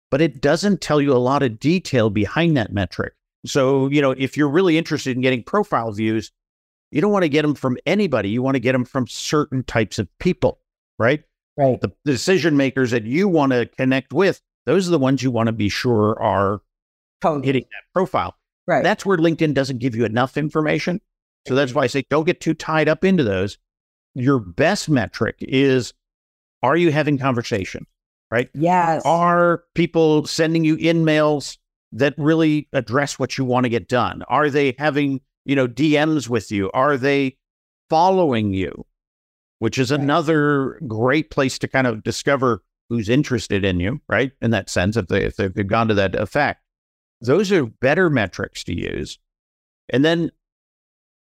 but 0.10 0.22
it 0.22 0.42
doesn't 0.42 0.82
tell 0.82 1.00
you 1.02 1.14
a 1.14 1.18
lot 1.18 1.44
of 1.44 1.60
detail 1.60 2.10
behind 2.10 2.58
that 2.58 2.74
metric. 2.74 3.14
So, 3.46 3.88
you 3.90 4.02
know, 4.02 4.12
if 4.12 4.36
you're 4.36 4.50
really 4.50 4.78
interested 4.78 5.16
in 5.16 5.22
getting 5.22 5.44
profile 5.44 5.92
views, 5.92 6.32
you 6.92 7.02
don't 7.02 7.12
want 7.12 7.24
to 7.24 7.30
get 7.30 7.44
them 7.44 7.56
from 7.56 7.78
anybody. 7.86 8.30
You 8.30 8.42
want 8.42 8.56
to 8.56 8.60
get 8.60 8.72
them 8.72 8.86
from 8.86 9.08
certain 9.08 9.64
types 9.64 10.00
of 10.00 10.08
people, 10.20 10.60
right? 10.98 11.24
Right. 11.56 11.80
The 11.80 11.92
decision 12.06 12.58
makers 12.58 12.92
that 12.92 13.04
you 13.04 13.28
want 13.28 13.52
to 13.52 13.68
connect 13.78 14.14
with, 14.14 14.42
those 14.66 14.88
are 14.88 14.92
the 14.92 15.00
ones 15.00 15.22
you 15.22 15.30
want 15.30 15.48
to 15.48 15.54
be 15.54 15.70
sure 15.70 16.20
are 16.22 16.62
Totally. 17.22 17.46
hitting 17.46 17.64
that 17.64 17.94
profile. 17.94 18.36
Right. 18.70 18.84
That's 18.84 19.04
where 19.04 19.18
LinkedIn 19.18 19.56
doesn't 19.56 19.80
give 19.80 19.96
you 19.96 20.06
enough 20.06 20.38
information. 20.38 21.02
So 21.48 21.56
that's 21.56 21.74
why 21.74 21.84
I 21.84 21.88
say 21.88 22.04
don't 22.12 22.26
get 22.26 22.40
too 22.40 22.54
tied 22.54 22.88
up 22.88 23.04
into 23.04 23.24
those. 23.24 23.58
Your 24.14 24.38
best 24.38 24.90
metric 24.90 25.38
is 25.40 25.94
are 26.62 26.78
you 26.78 26.92
having 26.92 27.18
conversation? 27.18 27.88
Right? 28.30 28.50
Yes. 28.54 29.02
Are 29.06 29.64
people 29.74 30.28
sending 30.28 30.64
you 30.64 30.78
emails 30.78 31.58
that 31.94 32.14
really 32.20 32.68
address 32.74 33.18
what 33.18 33.40
you 33.40 33.46
want 33.46 33.64
to 33.64 33.70
get 33.70 33.88
done? 33.88 34.22
Are 34.28 34.52
they 34.52 34.76
having, 34.78 35.22
you 35.46 35.56
know, 35.56 35.68
DMs 35.68 36.30
with 36.30 36.52
you? 36.52 36.70
Are 36.76 36.96
they 36.96 37.38
following 37.90 38.54
you? 38.54 38.86
Which 39.58 39.80
is 39.80 39.90
Right. 39.92 40.00
another 40.00 40.80
great 40.88 41.32
place 41.32 41.58
to 41.58 41.68
kind 41.68 41.88
of 41.88 42.04
discover 42.04 42.62
who's 42.90 43.10
interested 43.10 43.66
in 43.66 43.80
you, 43.80 44.00
right? 44.08 44.32
In 44.44 44.52
that 44.52 44.70
sense, 44.70 44.96
if 44.96 45.08
they 45.08 45.24
if 45.24 45.36
they've 45.38 45.66
gone 45.66 45.88
to 45.88 45.96
that 45.96 46.14
effect. 46.14 46.62
Those 47.22 47.52
are 47.52 47.66
better 47.66 48.10
metrics 48.10 48.64
to 48.66 48.74
use. 48.74 49.20
And 49.90 50.06
then 50.06 50.32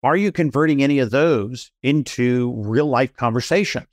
are 0.04 0.16
you 0.16 0.32
converting 0.32 0.82
any 0.82 1.00
of 1.00 1.12
those 1.12 1.72
into 1.84 2.54
real 2.56 2.88
life 2.88 3.14
conversations? 3.16 3.88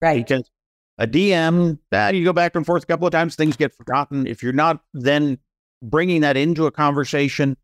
right. 0.00 0.26
because 0.26 0.50
a 0.98 1.06
DM, 1.06 1.78
that 1.90 2.14
you 2.14 2.24
go 2.24 2.32
back 2.32 2.54
and 2.54 2.64
forth 2.66 2.82
a 2.82 2.86
couple 2.86 3.06
of 3.06 3.12
times, 3.12 3.34
things 3.34 3.56
get 3.56 3.74
forgotten. 3.74 4.26
If 4.26 4.42
you're 4.42 4.52
not 4.52 4.82
then 4.92 5.38
bringing 5.82 6.20
that 6.20 6.36
into 6.36 6.66
a 6.66 6.70
conversation, 6.70 7.56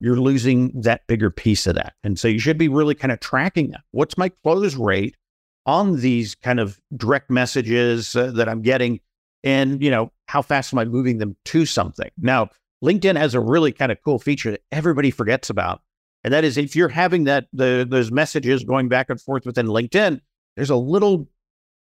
you're 0.00 0.16
losing 0.16 0.80
that 0.82 1.06
bigger 1.08 1.30
piece 1.30 1.66
of 1.66 1.74
that. 1.74 1.94
And 2.04 2.18
so 2.18 2.28
you 2.28 2.38
should 2.38 2.58
be 2.58 2.68
really 2.68 2.94
kind 2.94 3.10
of 3.10 3.18
tracking 3.18 3.70
that. 3.70 3.82
What's 3.90 4.16
my 4.16 4.28
close 4.28 4.76
rate 4.76 5.16
on 5.66 6.00
these 6.00 6.36
kind 6.36 6.60
of 6.60 6.80
direct 6.96 7.30
messages 7.30 8.14
uh, 8.14 8.30
that 8.32 8.48
I'm 8.48 8.62
getting? 8.62 9.00
And, 9.42 9.82
you 9.82 9.90
know, 9.90 10.12
how 10.28 10.40
fast 10.40 10.72
am 10.72 10.78
I 10.78 10.84
moving 10.84 11.18
them 11.18 11.36
to 11.46 11.66
something? 11.66 12.10
Now, 12.16 12.50
LinkedIn 12.84 13.16
has 13.16 13.34
a 13.34 13.40
really 13.40 13.72
kind 13.72 13.90
of 13.90 13.98
cool 14.04 14.18
feature 14.18 14.50
that 14.50 14.62
everybody 14.70 15.10
forgets 15.10 15.48
about. 15.48 15.80
And 16.22 16.32
that 16.32 16.44
is 16.44 16.56
if 16.56 16.76
you're 16.76 16.88
having 16.88 17.24
that, 17.24 17.46
the, 17.52 17.86
those 17.88 18.10
messages 18.10 18.64
going 18.64 18.88
back 18.88 19.10
and 19.10 19.20
forth 19.20 19.46
within 19.46 19.66
LinkedIn, 19.66 20.20
there's 20.56 20.70
a 20.70 20.76
little 20.76 21.28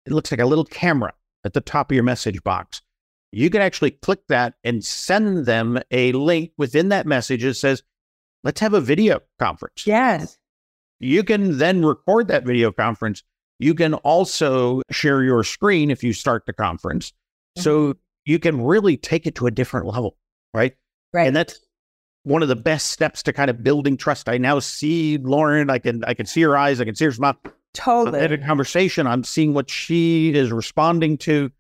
it 0.07 0.13
looks 0.13 0.31
like 0.31 0.41
a 0.41 0.47
little 0.47 0.65
camera 0.65 1.13
at 1.45 1.53
the 1.53 1.61
top 1.61 1.91
of 1.91 1.95
your 1.95 2.05
message 2.05 2.43
box. 2.45 2.81
You 3.33 3.51
can 3.51 3.61
actually 3.61 3.91
click 3.91 4.21
that 4.29 4.55
and 4.65 4.85
send 4.85 5.47
them 5.47 5.81
a 5.91 6.13
link 6.13 6.53
within 6.57 6.89
that 6.91 7.07
message 7.07 7.43
that 7.43 7.55
says, 7.55 7.83
let's 8.45 8.61
have 8.61 8.73
a 8.73 8.81
video 8.81 9.21
conference. 9.39 9.87
Yes. 9.87 10.39
You 11.01 11.25
can 11.25 11.59
then 11.59 11.85
record 11.85 12.29
that 12.29 12.45
video 12.45 12.73
conference. 12.73 13.23
You 13.59 13.75
can 13.75 13.95
also 13.95 14.81
share 14.91 15.23
your 15.23 15.43
screen 15.43 15.91
if 15.91 16.05
you 16.05 16.13
start 16.13 16.47
the 16.47 16.53
conference. 16.53 17.13
So 17.59 17.81
mm-hmm. 17.81 17.99
you 18.25 18.39
can 18.39 18.63
really 18.65 18.97
take 18.97 19.27
it 19.27 19.35
to 19.37 19.47
a 19.47 19.51
different 19.51 19.87
level, 19.87 20.17
right? 20.57 20.75
Right. 21.13 21.27
And 21.27 21.37
that's 21.37 21.61
one 22.25 22.43
of 22.43 22.49
the 22.49 22.57
best 22.57 22.91
steps 22.91 23.23
to 23.25 23.33
kind 23.33 23.51
of 23.51 23.63
building 23.63 23.97
trust. 23.97 24.29
I 24.29 24.39
now 24.39 24.59
see 24.59 25.19
Loren. 25.19 25.71
I 25.71 25.79
can 25.79 26.03
I 26.05 26.15
can 26.15 26.27
see 26.27 26.43
her 26.43 26.57
eyes. 26.57 26.81
I 26.81 26.85
can 26.85 26.97
see 26.97 27.05
her 27.05 27.13
smile. 27.13 27.39
totally. 27.73 28.25
In 28.25 28.33
a 28.33 28.39
conversation, 28.39 29.07
I'm 29.07 29.23
seeing 29.23 29.55
what 29.55 29.71
she 29.71 30.35
is 30.35 30.51
responding 30.51 31.19
to. 31.19 31.53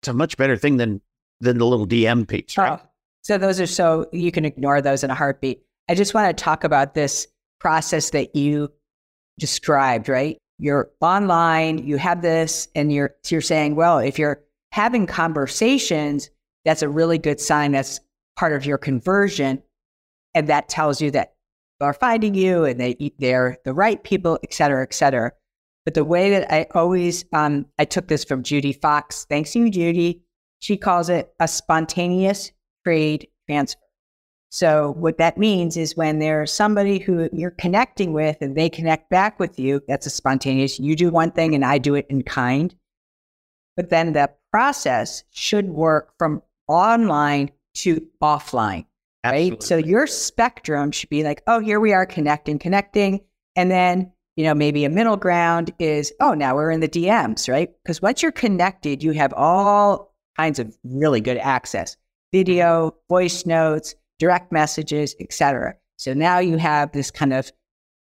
It's 0.00 0.08
a 0.08 0.14
much 0.14 0.36
better 0.36 0.56
thing 0.56 0.78
than 0.78 1.02
than 1.40 1.58
the 1.58 1.66
little 1.66 1.86
DM 1.86 2.26
piece, 2.26 2.56
right? 2.56 2.80
Oh, 2.80 2.88
so 3.22 3.36
those 3.36 3.60
are 3.60 3.66
so 3.66 4.06
you 4.12 4.32
can 4.32 4.44
ignore 4.44 4.80
those 4.80 5.04
in 5.04 5.10
a 5.10 5.14
heartbeat. 5.14 5.62
I 5.88 5.94
just 5.94 6.14
want 6.14 6.34
to 6.34 6.42
talk 6.42 6.64
about 6.64 6.94
this 6.94 7.26
process 7.60 8.10
that 8.10 8.34
you 8.34 8.72
described, 9.38 10.08
right? 10.08 10.38
You're 10.58 10.90
online, 11.00 11.78
you 11.86 11.96
have 11.98 12.22
this, 12.22 12.68
and 12.74 12.92
you're 12.92 13.14
you're 13.28 13.40
saying, 13.40 13.74
well, 13.74 13.98
if 13.98 14.18
you're 14.18 14.42
having 14.72 15.06
conversations, 15.06 16.30
that's 16.64 16.82
a 16.82 16.88
really 16.88 17.18
good 17.18 17.40
sign. 17.40 17.72
That's 17.72 18.00
part 18.36 18.52
of 18.52 18.66
your 18.66 18.78
conversion, 18.78 19.62
and 20.34 20.48
that 20.48 20.68
tells 20.68 21.00
you 21.00 21.10
that 21.12 21.34
are 21.80 21.92
finding 21.92 22.34
you 22.34 22.64
and 22.64 22.80
they 22.80 23.12
they're 23.18 23.58
the 23.64 23.74
right 23.74 24.02
people, 24.04 24.38
et 24.42 24.54
cetera, 24.54 24.82
et 24.82 24.94
cetera. 24.94 25.32
But 25.84 25.94
the 25.94 26.04
way 26.04 26.30
that 26.30 26.52
I 26.52 26.66
always 26.74 27.24
um, 27.32 27.66
I 27.78 27.84
took 27.84 28.08
this 28.08 28.24
from 28.24 28.42
Judy 28.42 28.72
Fox. 28.72 29.26
Thanks 29.28 29.52
to 29.52 29.58
you, 29.58 29.70
Judy. 29.70 30.22
She 30.60 30.76
calls 30.78 31.10
it 31.10 31.34
a 31.40 31.46
spontaneous 31.46 32.52
trade 32.84 33.28
transfer. 33.46 33.80
So 34.50 34.94
what 34.96 35.18
that 35.18 35.36
means 35.36 35.76
is 35.76 35.96
when 35.96 36.20
there's 36.20 36.52
somebody 36.52 37.00
who 37.00 37.28
you're 37.32 37.50
connecting 37.50 38.12
with 38.12 38.38
and 38.40 38.56
they 38.56 38.70
connect 38.70 39.10
back 39.10 39.38
with 39.40 39.58
you, 39.58 39.82
that's 39.88 40.06
a 40.06 40.10
spontaneous. 40.10 40.78
You 40.78 40.94
do 40.96 41.10
one 41.10 41.32
thing 41.32 41.54
and 41.54 41.64
I 41.64 41.78
do 41.78 41.96
it 41.96 42.06
in 42.08 42.22
kind. 42.22 42.74
But 43.76 43.90
then 43.90 44.12
the 44.12 44.30
process 44.52 45.24
should 45.32 45.68
work 45.68 46.14
from 46.18 46.40
online 46.68 47.50
to 47.74 48.06
offline, 48.22 48.86
right? 49.24 49.62
So 49.62 49.76
your 49.76 50.06
spectrum 50.06 50.90
should 50.90 51.10
be 51.10 51.22
like, 51.24 51.42
oh, 51.46 51.60
here 51.60 51.80
we 51.80 51.92
are 51.92 52.06
connecting, 52.06 52.58
connecting. 52.58 53.20
And 53.56 53.70
then, 53.70 54.12
you 54.36 54.44
know, 54.44 54.54
maybe 54.54 54.84
a 54.84 54.90
middle 54.90 55.16
ground 55.16 55.72
is, 55.78 56.12
oh, 56.20 56.34
now 56.34 56.54
we're 56.54 56.70
in 56.70 56.80
the 56.80 56.88
DMs, 56.88 57.48
right? 57.48 57.70
Because 57.82 58.02
once 58.02 58.22
you're 58.22 58.32
connected, 58.32 59.02
you 59.02 59.12
have 59.12 59.32
all 59.34 60.14
kinds 60.36 60.58
of 60.58 60.76
really 60.84 61.20
good 61.20 61.38
access 61.38 61.96
video, 62.32 62.92
voice 63.08 63.46
notes, 63.46 63.94
direct 64.18 64.50
messages, 64.50 65.14
etc. 65.20 65.74
So 65.98 66.14
now 66.14 66.40
you 66.40 66.56
have 66.56 66.90
this 66.90 67.12
kind 67.12 67.32
of 67.32 67.52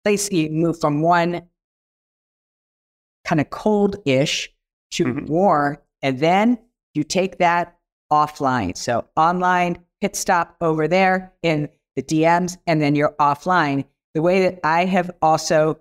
place 0.06 0.32
you 0.32 0.50
move 0.50 0.80
from 0.80 1.02
one 1.02 1.41
kind 3.26 3.41
of 3.41 3.50
cold-ish 3.50 4.50
to 4.91 5.04
Mhm. 5.04 5.28
warm, 5.28 5.78
and 6.02 6.20
then 6.20 6.60
you 6.94 7.04
take 7.04 7.39
that 7.39 7.78
offline. 8.12 8.76
So 8.78 9.06
online, 9.15 9.78
hit 10.02 10.15
stop 10.15 10.56
over 10.62 10.88
there 10.88 11.34
in 11.44 11.70
the 11.96 12.04
DMs, 12.04 12.58
and 12.68 12.82
then 12.82 12.96
you're 12.96 13.15
offline. 13.20 13.86
The 14.13 14.22
way 14.22 14.44
that 14.44 14.60
I 14.63 14.86
have 14.86 15.12
also 15.22 15.80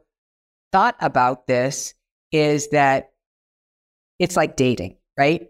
thought 0.72 0.96
about 1.00 1.46
this 1.46 1.94
is 2.32 2.68
that 2.70 3.12
it's 4.18 4.36
like 4.36 4.56
dating, 4.56 4.96
right? 5.18 5.48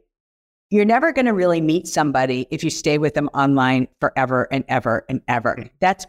You're 0.71 0.85
never 0.85 1.13
going 1.13 1.27
to 1.27 1.33
really 1.33 1.61
meet 1.61 1.87
somebody 1.87 2.47
if 2.51 2.65
you 2.65 2.71
stay 2.71 2.99
with 2.99 3.15
them 3.15 3.29
online 3.29 3.89
forever 4.01 4.49
and 4.51 4.65
ever 4.69 5.05
and 5.09 5.23
ever. 5.29 5.57
Mm. 5.57 5.71
That's 5.81 6.07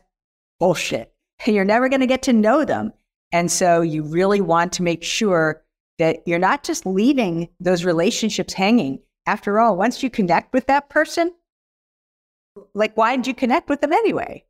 bullshit. 0.59 1.13
You're 1.45 1.65
never 1.65 1.89
going 1.89 2.01
to 2.01 2.07
get 2.07 2.23
to 2.23 2.33
know 2.33 2.65
them. 2.65 2.93
And 3.31 3.51
so 3.51 3.81
you 3.81 4.03
really 4.03 4.41
want 4.41 4.73
to 4.73 4.83
make 4.83 5.03
sure 5.03 5.63
that 5.97 6.23
you're 6.25 6.39
not 6.39 6.63
just 6.63 6.85
leaving 6.85 7.49
those 7.59 7.85
relationships 7.85 8.53
hanging. 8.53 8.99
After 9.25 9.59
all, 9.59 9.75
once 9.75 10.03
you 10.03 10.09
connect 10.09 10.53
with 10.53 10.67
that 10.67 10.89
person, 10.89 11.33
like 12.73 12.95
why 12.95 13.15
did 13.15 13.27
you 13.27 13.33
connect 13.33 13.69
with 13.69 13.81
them 13.81 13.93
anyway? 13.93 14.45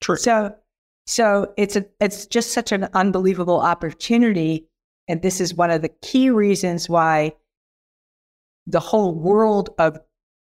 True. 0.00 0.16
So, 0.16 0.54
so 1.06 1.52
it's 1.56 1.76
a, 1.76 1.84
it's 2.00 2.26
just 2.26 2.52
such 2.52 2.70
an 2.72 2.88
unbelievable 2.94 3.60
opportunity, 3.60 4.68
and 5.08 5.22
this 5.22 5.40
is 5.40 5.54
one 5.54 5.70
of 5.70 5.82
the 5.82 5.88
key 5.88 6.30
reasons 6.30 6.88
why 6.88 7.32
the 8.66 8.80
whole 8.80 9.14
world 9.14 9.70
of 9.78 9.98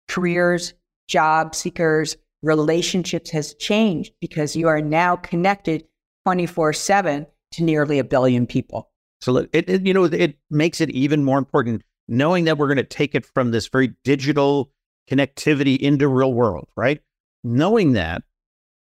careers, 0.08 0.73
job 1.08 1.56
seekers, 1.56 2.15
relationships 2.43 3.30
has 3.32 3.54
changed 3.56 4.13
because 4.21 4.56
you 4.56 4.67
are 4.67 4.82
now 4.82 5.15
connected 5.15 5.84
twenty 6.26 6.45
four 6.45 6.73
seven 6.73 7.26
to 7.52 7.63
nearly 7.63 7.99
a 7.99 8.04
billion 8.04 8.45
people. 8.45 8.89
So 9.21 9.38
it, 9.38 9.49
it 9.54 9.86
you 9.86 9.93
know 9.93 10.06
it 10.06 10.38
makes 10.49 10.82
it 10.82 10.89
even 10.91 11.23
more 11.23 11.38
important 11.38 11.84
knowing 12.08 12.46
that 12.46 12.58
we're 12.58 12.68
going 12.68 12.78
to 12.78 12.84
take 12.84 13.16
it 13.16 13.26
from 13.26 13.52
this 13.52 13.68
very 13.68 13.94
digital 14.04 14.72
connectivity 15.10 15.78
into 15.78 16.08
real 16.08 16.34
world, 16.34 16.68
right? 16.76 17.02
Knowing 17.44 17.94
that 17.94 18.24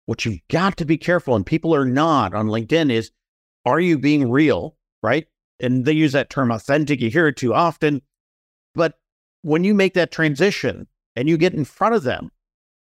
what 0.06 0.26
you've 0.26 0.40
got 0.50 0.78
to 0.78 0.86
be 0.86 0.98
careful 0.98 1.36
and 1.36 1.46
people 1.46 1.74
are 1.74 1.86
not 1.86 2.34
on 2.34 2.48
LinkedIn 2.48 2.92
is 2.92 3.12
are 3.66 3.80
you 3.80 3.98
being 3.98 4.30
real, 4.30 4.76
right? 5.02 5.28
And 5.60 5.86
they 5.86 5.94
use 5.94 6.12
that 6.12 6.30
term 6.30 6.52
authentic, 6.52 7.00
you 7.00 7.10
hear 7.10 7.28
it 7.28 7.38
too 7.38 7.54
often. 7.54 8.02
But 8.76 9.00
when 9.42 9.64
you 9.64 9.74
make 9.74 9.94
that 9.94 10.12
transition 10.12 10.88
and 11.16 11.30
you 11.30 11.38
get 11.38 11.54
in 11.54 11.66
front 11.66 11.96
of 11.96 12.04
them, 12.04 12.32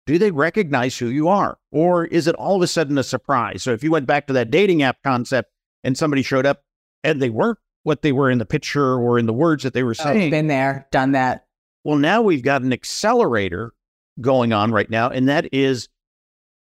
do 0.05 0.17
they 0.17 0.31
recognize 0.31 0.97
who 0.97 1.07
you 1.07 1.27
are? 1.27 1.57
Or 1.71 2.05
is 2.05 2.27
it 2.27 2.35
all 2.35 2.57
of 2.57 2.61
a 2.61 2.67
sudden 2.67 2.97
a 2.97 3.03
surprise? 3.03 3.63
So 3.63 3.71
if 3.71 3.83
you 3.83 3.91
went 3.91 4.05
back 4.05 4.27
to 4.27 4.33
that 4.33 4.51
dating 4.51 4.83
app 4.83 4.97
concept 5.03 5.51
and 5.83 5.97
somebody 5.97 6.21
showed 6.21 6.45
up 6.45 6.63
and 7.03 7.21
they 7.21 7.29
weren't 7.29 7.59
what 7.85 8.01
they 8.01 8.11
were 8.11 8.31
in 8.31 8.39
the 8.39 8.45
picture 8.45 8.95
or 8.95 9.19
in 9.19 9.27
the 9.27 9.33
words 9.33 9.61
that 9.61 9.73
they 9.73 9.83
were 9.83 9.91
Oh, 9.91 10.03
saying, 10.03 10.31
been 10.31 10.47
there, 10.47 10.87
done 10.91 11.11
that. 11.11 11.45
Well, 11.83 11.97
now 11.97 12.23
we've 12.23 12.41
got 12.41 12.63
an 12.63 12.73
accelerator 12.73 13.73
going 14.19 14.53
on 14.53 14.71
right 14.71 14.89
now, 14.89 15.09
and 15.09 15.29
that 15.29 15.53
is 15.53 15.87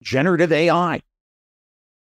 generative 0.02 0.52
AI. 0.52 1.02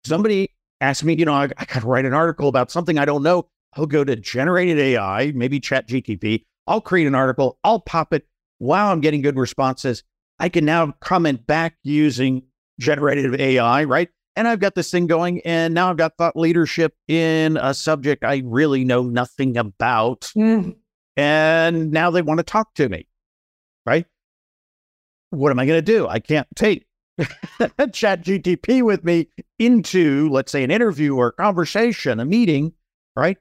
Somebody 0.05 0.49
asked 0.81 1.05
me, 1.05 1.15
you 1.15 1.25
know, 1.25 1.35
I, 1.35 1.45
I 1.57 1.65
got 1.67 1.83
to 1.83 1.87
write 1.87 2.05
an 2.05 2.15
article 2.15 2.49
about 2.49 2.73
something 2.73 2.99
I 2.99 3.05
don't 3.05 3.23
know. 3.23 3.47
I'll 3.75 3.87
go 3.87 4.03
to 4.03 4.17
generated 4.17 4.79
AI, 4.79 5.31
maybe 5.37 5.61
Chat 5.61 5.87
GTP. 5.89 6.43
I'll 6.67 6.81
create 6.81 7.07
an 7.07 7.15
article. 7.15 7.59
I'll 7.63 7.81
pop 7.81 8.13
it. 8.13 8.27
Wow, 8.59 8.91
I'm 8.91 9.01
getting 9.01 9.23
good 9.23 9.37
responses. 9.37 10.03
I 10.41 10.49
can 10.49 10.65
now 10.65 10.95
comment 11.01 11.47
back 11.47 11.77
using 11.85 12.43
generative 12.81 13.35
AI, 13.37 13.85
right? 13.85 14.09
And 14.35 14.49
I've 14.49 14.61
got 14.61 14.75
this 14.75 14.91
thing 14.91 15.07
going, 15.07 15.41
and 15.43 15.75
now 15.75 15.91
I've 15.91 15.97
got 15.99 16.17
thought 16.17 16.37
leadership 16.37 16.95
in 17.07 17.59
a 17.59 17.75
subject 17.75 18.25
I 18.25 18.43
really 18.45 18.85
know 18.85 19.03
nothing 19.03 19.57
about. 19.59 20.33
Mm. 20.37 20.77
And 21.17 21.91
now 21.91 22.11
they 22.11 22.23
want 22.23 22.39
to 22.39 22.45
talk 22.45 22.75
to 22.75 22.89
me, 22.89 23.07
right? 23.85 24.07
What 25.31 25.51
am 25.51 25.59
I 25.59 25.67
going 25.67 25.79
to 25.79 25.83
do? 25.83 26.09
I 26.09 26.19
can't 26.19 26.49
take 26.57 26.87
chat 27.93 28.23
GTP 28.23 28.83
with 28.83 29.05
me 29.05 29.29
into, 29.59 30.29
let's 30.31 30.51
say, 30.51 30.65
an 30.65 30.71
interview 30.71 31.15
or 31.17 31.29
a 31.29 31.33
conversation, 31.33 32.19
a 32.19 32.25
meeting, 32.25 32.73
right? 33.15 33.37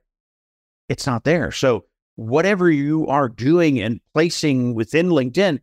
It's 0.90 1.08
not 1.08 1.24
there. 1.24 1.52
So, 1.52 1.86
whatever 2.16 2.70
you 2.70 3.08
are 3.08 3.30
doing 3.30 3.80
and 3.80 4.02
placing 4.14 4.76
within 4.76 5.10
LinkedIn, 5.10 5.60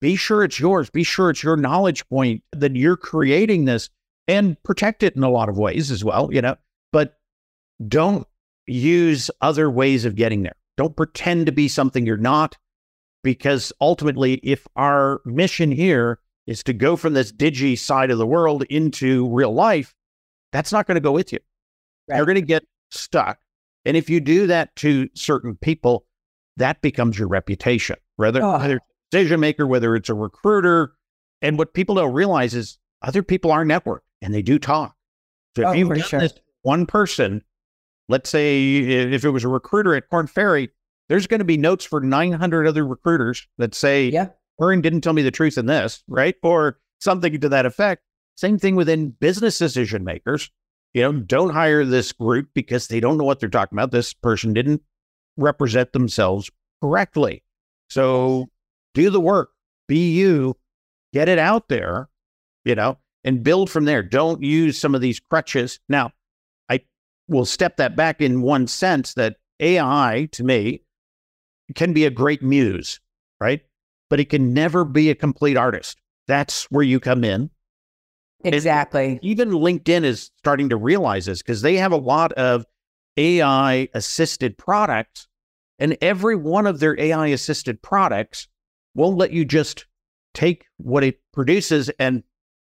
be 0.00 0.16
sure 0.16 0.42
it's 0.42 0.58
yours. 0.58 0.90
Be 0.90 1.04
sure 1.04 1.30
it's 1.30 1.42
your 1.42 1.56
knowledge 1.56 2.08
point 2.08 2.42
that 2.52 2.74
you're 2.74 2.96
creating 2.96 3.66
this 3.66 3.88
and 4.30 4.62
protect 4.62 5.02
it 5.02 5.16
in 5.16 5.24
a 5.24 5.30
lot 5.30 5.48
of 5.48 5.58
ways 5.58 5.90
as 5.90 6.04
well, 6.04 6.28
you 6.32 6.40
know, 6.40 6.56
but 6.92 7.18
don't 7.88 8.26
use 8.66 9.28
other 9.40 9.68
ways 9.68 10.04
of 10.04 10.14
getting 10.14 10.42
there. 10.42 10.54
Don't 10.76 10.96
pretend 10.96 11.46
to 11.46 11.52
be 11.52 11.66
something 11.66 12.06
you're 12.06 12.16
not, 12.16 12.56
because 13.24 13.72
ultimately, 13.80 14.34
if 14.44 14.68
our 14.76 15.20
mission 15.24 15.72
here 15.72 16.20
is 16.46 16.62
to 16.62 16.72
go 16.72 16.94
from 16.94 17.14
this 17.14 17.32
digi 17.32 17.76
side 17.76 18.10
of 18.10 18.18
the 18.18 18.26
world 18.26 18.62
into 18.70 19.28
real 19.28 19.52
life, 19.52 19.94
that's 20.52 20.72
not 20.72 20.86
going 20.86 20.94
to 20.94 21.00
go 21.00 21.12
with 21.12 21.32
you. 21.32 21.40
Right. 22.08 22.16
You're 22.16 22.26
going 22.26 22.36
to 22.36 22.42
get 22.42 22.64
stuck. 22.92 23.38
And 23.84 23.96
if 23.96 24.08
you 24.08 24.20
do 24.20 24.46
that 24.46 24.74
to 24.76 25.08
certain 25.14 25.56
people, 25.56 26.06
that 26.56 26.80
becomes 26.82 27.18
your 27.18 27.28
reputation, 27.28 27.96
whether, 28.16 28.42
oh. 28.42 28.58
whether 28.58 28.80
decision 29.10 29.40
maker, 29.40 29.66
whether 29.66 29.96
it's 29.96 30.08
a 30.08 30.14
recruiter. 30.14 30.92
And 31.42 31.58
what 31.58 31.74
people 31.74 31.96
don't 31.96 32.12
realize 32.12 32.54
is 32.54 32.78
other 33.02 33.22
people 33.22 33.50
are 33.50 33.64
networked 33.64 34.00
and 34.22 34.34
they 34.34 34.42
do 34.42 34.58
talk. 34.58 34.94
So 35.56 35.62
if 35.62 35.68
oh, 35.68 35.72
you've 35.72 35.88
done 35.88 36.00
sure. 36.00 36.20
this 36.20 36.34
one 36.62 36.86
person, 36.86 37.42
let's 38.08 38.30
say 38.30 38.78
if 38.78 39.24
it 39.24 39.30
was 39.30 39.44
a 39.44 39.48
recruiter 39.48 39.94
at 39.94 40.08
Korn 40.08 40.26
Ferry, 40.26 40.70
there's 41.08 41.26
going 41.26 41.40
to 41.40 41.44
be 41.44 41.56
notes 41.56 41.84
for 41.84 42.00
900 42.00 42.66
other 42.66 42.86
recruiters 42.86 43.46
that 43.58 43.74
say, 43.74 44.08
yeah. 44.08 44.28
Warren 44.58 44.80
didn't 44.80 45.00
tell 45.00 45.12
me 45.12 45.22
the 45.22 45.30
truth 45.30 45.58
in 45.58 45.66
this, 45.66 46.04
right? 46.06 46.36
Or 46.42 46.78
something 47.00 47.40
to 47.40 47.48
that 47.48 47.66
effect. 47.66 48.02
Same 48.36 48.58
thing 48.58 48.76
within 48.76 49.10
business 49.10 49.58
decision 49.58 50.04
makers. 50.04 50.50
You 50.94 51.02
know, 51.02 51.12
don't 51.12 51.50
hire 51.50 51.84
this 51.84 52.12
group 52.12 52.48
because 52.54 52.88
they 52.88 53.00
don't 53.00 53.16
know 53.16 53.24
what 53.24 53.40
they're 53.40 53.48
talking 53.48 53.76
about. 53.76 53.90
This 53.90 54.12
person 54.12 54.52
didn't 54.52 54.82
represent 55.36 55.92
themselves 55.92 56.50
correctly. 56.82 57.42
So 57.88 58.48
do 58.94 59.10
the 59.10 59.20
work, 59.20 59.50
be 59.88 60.12
you, 60.12 60.56
get 61.12 61.28
it 61.28 61.38
out 61.38 61.68
there, 61.68 62.08
you 62.64 62.74
know, 62.74 62.98
and 63.24 63.42
build 63.42 63.70
from 63.70 63.84
there. 63.84 64.02
Don't 64.02 64.42
use 64.42 64.78
some 64.78 64.94
of 64.94 65.00
these 65.00 65.20
crutches. 65.20 65.78
Now, 65.88 66.12
I 66.68 66.80
will 67.28 67.44
step 67.44 67.76
that 67.76 67.96
back 67.96 68.20
in 68.20 68.42
one 68.42 68.66
sense 68.66 69.14
that 69.14 69.36
AI 69.60 70.28
to 70.32 70.44
me 70.44 70.82
can 71.74 71.92
be 71.92 72.04
a 72.04 72.10
great 72.10 72.42
muse, 72.42 73.00
right? 73.40 73.60
But 74.08 74.20
it 74.20 74.30
can 74.30 74.52
never 74.54 74.84
be 74.84 75.10
a 75.10 75.14
complete 75.14 75.56
artist. 75.56 75.98
That's 76.26 76.64
where 76.70 76.82
you 76.82 77.00
come 77.00 77.24
in. 77.24 77.50
Exactly. 78.42 79.06
And 79.06 79.18
even 79.22 79.50
LinkedIn 79.50 80.04
is 80.04 80.30
starting 80.38 80.70
to 80.70 80.76
realize 80.76 81.26
this 81.26 81.42
because 81.42 81.62
they 81.62 81.76
have 81.76 81.92
a 81.92 81.96
lot 81.96 82.32
of 82.32 82.64
AI 83.16 83.88
assisted 83.92 84.56
products, 84.56 85.28
and 85.78 85.96
every 86.00 86.36
one 86.36 86.66
of 86.66 86.80
their 86.80 86.98
AI 86.98 87.28
assisted 87.28 87.82
products 87.82 88.48
won't 88.94 89.18
let 89.18 89.32
you 89.32 89.44
just 89.44 89.86
take 90.32 90.64
what 90.78 91.04
it 91.04 91.20
produces 91.32 91.90
and 91.98 92.22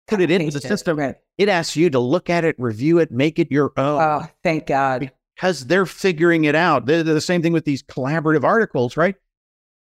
put 0.07 0.21
it 0.21 0.31
into 0.31 0.51
the 0.51 0.61
system. 0.61 0.99
Right. 0.99 1.17
It 1.38 1.49
asks 1.49 1.77
you 1.77 1.90
to 1.90 1.99
look 1.99 2.31
at 2.31 2.45
it, 2.45 2.57
review 2.59 2.99
it, 2.99 3.11
make 3.11 3.38
it 3.38 3.51
your 3.51 3.73
own. 3.77 4.01
Oh, 4.01 4.27
thank 4.43 4.67
God. 4.67 5.11
Because 5.35 5.67
they're 5.67 5.87
figuring 5.87 6.45
it 6.45 6.55
out. 6.55 6.87
They're, 6.87 7.03
they're 7.03 7.14
the 7.14 7.21
same 7.21 7.43
thing 7.43 7.53
with 7.53 7.64
these 7.64 7.83
collaborative 7.83 8.45
articles, 8.45 8.97
right? 8.97 9.17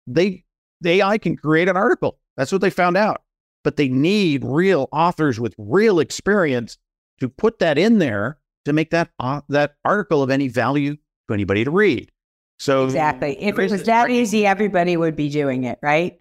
They 0.05 0.45
the 0.81 1.01
AI 1.01 1.17
can 1.17 1.35
create 1.35 1.67
an 1.67 1.75
article. 1.75 2.19
That's 2.37 2.51
what 2.51 2.61
they 2.61 2.69
found 2.69 2.95
out. 2.97 3.23
But 3.63 3.75
they 3.75 3.89
need 3.89 4.45
real 4.45 4.87
authors 4.91 5.39
with 5.39 5.53
real 5.57 5.99
experience 5.99 6.77
to 7.19 7.27
put 7.27 7.59
that 7.59 7.77
in 7.77 7.99
there 7.99 8.37
to 8.65 8.73
make 8.73 8.91
that 8.91 9.09
uh, 9.19 9.41
that 9.49 9.75
article 9.83 10.23
of 10.23 10.29
any 10.29 10.47
value 10.47 10.95
to 11.27 11.33
anybody 11.33 11.63
to 11.63 11.71
read. 11.71 12.11
So 12.59 12.85
exactly, 12.85 13.41
if 13.41 13.57
it 13.57 13.71
was 13.71 13.83
that 13.83 14.09
easy, 14.09 14.45
everybody 14.45 14.97
would 14.97 15.15
be 15.15 15.29
doing 15.29 15.63
it, 15.63 15.79
right? 15.81 16.19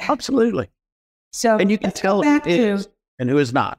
Absolutely. 0.00 0.68
So 1.32 1.58
and 1.58 1.70
you 1.70 1.78
can 1.78 1.92
tell 1.92 2.22
who 2.22 2.40
is 2.44 2.88
and 3.20 3.30
who 3.30 3.38
is 3.38 3.52
not. 3.52 3.78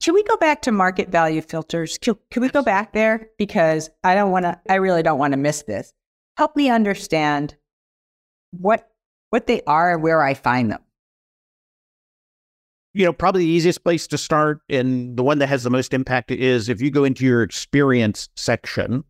Should 0.00 0.14
we 0.14 0.22
go 0.22 0.36
back 0.36 0.62
to 0.62 0.72
market 0.72 1.10
value 1.10 1.42
filters? 1.42 1.98
Can, 1.98 2.14
can 2.30 2.40
we 2.40 2.48
go 2.48 2.62
back 2.62 2.92
there 2.92 3.28
because 3.36 3.90
I 4.04 4.14
don't 4.14 4.30
want 4.30 4.44
to. 4.44 4.58
I 4.70 4.76
really 4.76 5.02
don't 5.02 5.18
want 5.18 5.32
to 5.32 5.36
miss 5.36 5.62
this. 5.62 5.92
Help 6.38 6.54
me 6.56 6.70
understand 6.70 7.56
what 8.52 8.88
what 9.30 9.48
they 9.48 9.60
are 9.66 9.92
and 9.92 10.02
where 10.02 10.22
I 10.22 10.34
find 10.34 10.70
them. 10.70 10.80
You 12.94 13.04
know, 13.04 13.12
probably 13.12 13.42
the 13.42 13.50
easiest 13.50 13.84
place 13.84 14.06
to 14.06 14.16
start 14.16 14.60
and 14.70 15.16
the 15.16 15.22
one 15.22 15.40
that 15.40 15.48
has 15.48 15.64
the 15.64 15.70
most 15.70 15.92
impact 15.92 16.30
is 16.30 16.68
if 16.68 16.80
you 16.80 16.90
go 16.90 17.04
into 17.04 17.24
your 17.24 17.42
experience 17.42 18.28
section 18.36 19.04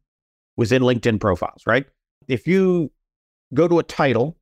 within 0.57 0.83
LinkedIn 0.83 1.21
profiles, 1.21 1.63
right? 1.67 1.87
If 2.27 2.47
you 2.47 2.91
go 3.55 3.69
to 3.69 3.79
a 3.79 3.83
title 3.83 4.37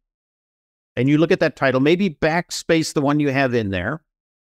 and 0.96 1.08
you 1.08 1.18
look 1.18 1.30
at 1.30 1.40
that 1.40 1.56
title, 1.56 1.80
maybe 1.80 2.08
backspace 2.08 2.94
the 2.94 3.02
one 3.02 3.20
you 3.20 3.30
have 3.30 3.52
in 3.52 3.70
there, 3.70 4.02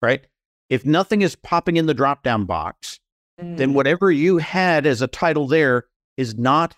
right? 0.00 0.26
If 0.70 0.86
nothing 0.86 1.20
is 1.20 1.36
popping 1.36 1.76
in 1.76 1.86
the 1.86 1.94
drop 1.94 2.22
down 2.22 2.46
box, 2.46 3.00
mm. 3.40 3.56
then 3.56 3.74
whatever 3.74 4.10
you 4.10 4.38
had 4.38 4.86
as 4.86 5.02
a 5.02 5.08
title 5.08 5.46
there 5.46 5.84
is 6.16 6.38
not 6.38 6.76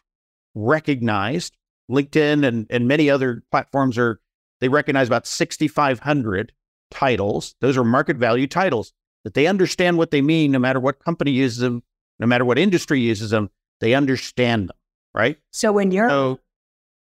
recognized. 0.54 1.56
LinkedIn 1.90 2.46
and, 2.46 2.66
and 2.70 2.88
many 2.88 3.10
other 3.10 3.42
platforms 3.50 3.98
are, 3.98 4.18
they 4.60 4.68
recognize 4.68 5.08
about 5.08 5.26
6,500 5.26 6.52
titles. 6.90 7.54
Those 7.60 7.76
are 7.76 7.84
market 7.84 8.16
value 8.16 8.46
titles 8.46 8.92
that 9.24 9.34
they 9.34 9.46
understand 9.46 9.98
what 9.98 10.10
they 10.10 10.22
mean 10.22 10.52
no 10.52 10.58
matter 10.58 10.80
what 10.80 11.04
company 11.04 11.30
uses 11.30 11.58
them, 11.58 11.82
no 12.18 12.26
matter 12.26 12.44
what 12.44 12.58
industry 12.58 13.00
uses 13.00 13.30
them, 13.30 13.50
they 13.80 13.94
understand 13.94 14.68
them, 14.68 14.76
right? 15.14 15.38
So 15.50 15.72
when 15.72 15.90
you're 15.90 16.08
so, 16.08 16.40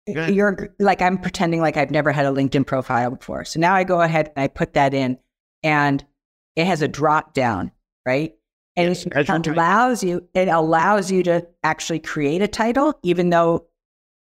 you're 0.08 0.74
like 0.80 1.02
I'm 1.02 1.18
pretending 1.18 1.62
like 1.62 1.78
I've 1.78 1.92
never 1.92 2.12
had 2.12 2.26
a 2.26 2.30
LinkedIn 2.30 2.66
profile 2.66 3.12
before. 3.12 3.46
So 3.46 3.60
now 3.60 3.76
I 3.76 3.84
go 3.84 4.02
ahead 4.02 4.32
and 4.36 4.44
I 4.44 4.48
put 4.48 4.74
that 4.74 4.94
in 4.94 5.18
and 5.62 6.04
it 6.56 6.66
has 6.66 6.82
a 6.82 6.88
drop 6.88 7.34
down, 7.34 7.72
right? 8.06 8.36
And 8.76 8.90
yes, 8.90 9.06
it 9.06 9.48
allows 9.48 10.04
you 10.04 10.28
it 10.34 10.48
allows 10.48 11.12
you 11.12 11.24
to 11.24 11.46
actually 11.64 12.00
create 12.00 12.42
a 12.42 12.48
title, 12.48 12.98
even 13.04 13.30
though 13.30 13.68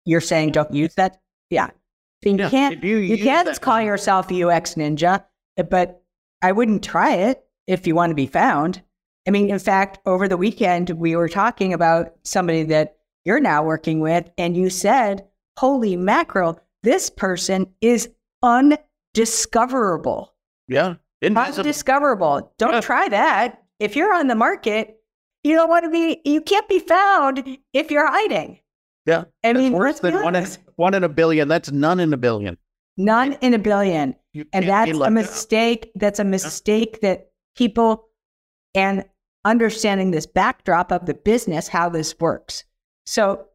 you're 0.05 0.21
saying 0.21 0.51
don't 0.51 0.73
use 0.73 0.95
that. 0.95 1.21
Yeah. 1.49 1.69
So 2.23 2.29
you 2.29 2.37
yeah, 2.37 2.49
can't 2.49 2.83
you, 2.83 2.97
you 2.97 3.17
can't 3.17 3.47
that. 3.47 3.61
call 3.61 3.81
yourself 3.81 4.31
UX 4.31 4.75
ninja, 4.75 5.23
but 5.69 6.03
I 6.41 6.51
wouldn't 6.51 6.83
try 6.83 7.13
it 7.15 7.43
if 7.67 7.87
you 7.87 7.95
want 7.95 8.11
to 8.11 8.15
be 8.15 8.27
found. 8.27 8.81
I 9.27 9.31
mean, 9.31 9.49
in 9.49 9.59
fact, 9.59 9.99
over 10.05 10.27
the 10.27 10.37
weekend 10.37 10.89
we 10.91 11.15
were 11.15 11.29
talking 11.29 11.73
about 11.73 12.13
somebody 12.23 12.63
that 12.63 12.97
you're 13.23 13.39
now 13.39 13.63
working 13.63 14.01
with, 14.01 14.29
and 14.37 14.57
you 14.57 14.69
said, 14.69 15.25
Holy 15.57 15.95
mackerel, 15.95 16.59
this 16.81 17.09
person 17.09 17.73
is 17.79 18.09
undiscoverable. 18.41 20.33
Yeah. 20.67 20.95
Undiscoverable. 21.23 22.53
Don't 22.57 22.73
yeah. 22.73 22.81
try 22.81 23.09
that. 23.09 23.63
If 23.79 23.95
you're 23.95 24.13
on 24.13 24.27
the 24.27 24.35
market, 24.35 24.97
you 25.43 25.55
don't 25.55 25.69
want 25.69 25.85
to 25.85 25.89
be, 25.89 26.21
you 26.25 26.41
can't 26.41 26.67
be 26.69 26.79
found 26.79 27.57
if 27.73 27.91
you're 27.91 28.07
hiding. 28.07 28.59
Yeah. 29.05 29.25
I 29.43 29.53
mean, 29.53 29.73
worse 29.73 29.99
than 29.99 30.13
one 30.23 30.35
in, 30.35 30.47
one 30.75 30.93
in 30.93 31.03
a 31.03 31.09
billion. 31.09 31.47
That's 31.47 31.71
none 31.71 31.99
in 31.99 32.13
a 32.13 32.17
billion. 32.17 32.57
None 32.97 33.33
in 33.41 33.53
a 33.53 33.59
billion. 33.59 34.15
And 34.53 34.67
that's 34.67 34.91
a 34.91 35.11
mistake. 35.11 35.91
That's 35.95 36.19
a 36.19 36.23
mistake 36.23 36.99
yeah. 37.01 37.09
that 37.09 37.31
people 37.55 38.05
and 38.73 39.03
understanding 39.45 40.11
this 40.11 40.25
backdrop 40.25 40.91
of 40.91 41.05
the 41.05 41.13
business, 41.13 41.67
how 41.67 41.89
this 41.89 42.17
works. 42.19 42.63
So 43.05 43.45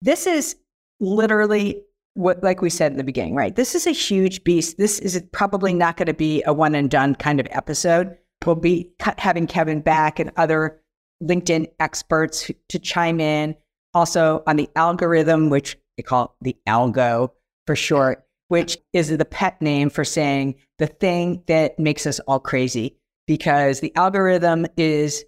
this 0.00 0.26
is 0.26 0.56
literally 1.00 1.82
what, 2.14 2.42
like 2.42 2.62
we 2.62 2.70
said 2.70 2.92
in 2.92 2.98
the 2.98 3.04
beginning, 3.04 3.34
right? 3.34 3.54
This 3.54 3.74
is 3.74 3.86
a 3.86 3.92
huge 3.92 4.44
beast. 4.44 4.78
This 4.78 4.98
is 4.98 5.22
probably 5.32 5.74
not 5.74 5.96
going 5.96 6.06
to 6.06 6.14
be 6.14 6.42
a 6.46 6.52
one 6.52 6.74
and 6.74 6.90
done 6.90 7.14
kind 7.14 7.40
of 7.40 7.46
episode. 7.50 8.16
We'll 8.46 8.56
be 8.56 8.90
having 9.00 9.46
Kevin 9.46 9.80
back 9.80 10.18
and 10.18 10.30
other 10.36 10.80
LinkedIn 11.22 11.66
experts 11.80 12.50
to 12.68 12.78
chime 12.78 13.20
in. 13.20 13.56
Also 13.94 14.42
on 14.46 14.56
the 14.56 14.68
algorithm, 14.74 15.50
which 15.50 15.78
they 15.96 16.02
call 16.02 16.36
the 16.40 16.56
algo 16.68 17.30
for 17.66 17.76
short, 17.76 18.26
which 18.48 18.76
is 18.92 19.16
the 19.16 19.24
pet 19.24 19.60
name 19.62 19.88
for 19.88 20.04
saying 20.04 20.56
the 20.78 20.88
thing 20.88 21.42
that 21.46 21.78
makes 21.78 22.06
us 22.06 22.18
all 22.20 22.40
crazy 22.40 22.98
because 23.26 23.80
the 23.80 23.94
algorithm 23.94 24.66
is 24.76 25.24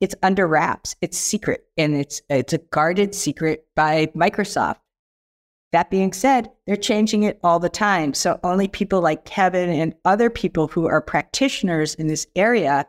it's 0.00 0.14
under 0.22 0.46
wraps, 0.46 0.96
it's 1.00 1.16
secret, 1.16 1.64
and 1.76 1.94
it's 1.94 2.20
it's 2.28 2.52
a 2.52 2.58
guarded 2.58 3.14
secret 3.14 3.66
by 3.74 4.06
Microsoft. 4.14 4.76
That 5.74 5.90
being 5.90 6.12
said, 6.12 6.52
they're 6.68 6.76
changing 6.76 7.24
it 7.24 7.40
all 7.42 7.58
the 7.58 7.68
time. 7.68 8.14
So 8.14 8.38
only 8.44 8.68
people 8.68 9.00
like 9.00 9.24
Kevin 9.24 9.70
and 9.70 9.92
other 10.04 10.30
people 10.30 10.68
who 10.68 10.86
are 10.86 11.00
practitioners 11.00 11.96
in 11.96 12.06
this 12.06 12.28
area 12.36 12.86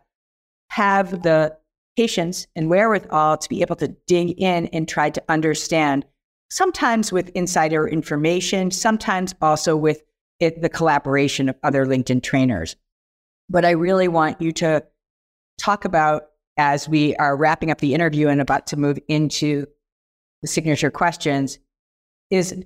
have 0.70 1.24
the 1.24 1.58
patience 1.98 2.46
and 2.56 2.70
wherewithal 2.70 3.40
to 3.40 3.50
be 3.50 3.62
able 3.62 3.76
to 3.78 3.88
dig 4.06 4.40
in 4.40 4.68
and 4.68 4.88
try 4.88 5.10
to 5.10 5.24
understand, 5.30 6.06
sometimes 6.52 7.12
with 7.12 7.30
insider 7.30 7.88
information, 7.88 8.70
sometimes 8.70 9.34
also 9.42 9.76
with 9.76 10.04
it, 10.40 10.62
the 10.62 10.70
collaboration 10.70 11.50
of 11.50 11.56
other 11.64 11.88
LinkedIn 11.88 12.22
trainers. 12.22 12.76
But 13.50 13.66
I 13.66 13.72
really 13.72 14.08
want 14.08 14.40
you 14.40 14.52
to 14.52 14.86
talk 15.58 15.86
about 15.86 16.26
as 16.58 16.88
we 16.88 17.16
are 17.16 17.36
wrapping 17.36 17.72
up 17.72 17.80
the 17.80 17.96
interview 17.96 18.28
and 18.28 18.40
about 18.40 18.68
to 18.68 18.78
move 18.78 19.00
into 19.08 19.66
the 20.44 20.48
signature 20.48 20.92
questions 20.92 21.58
is 22.30 22.64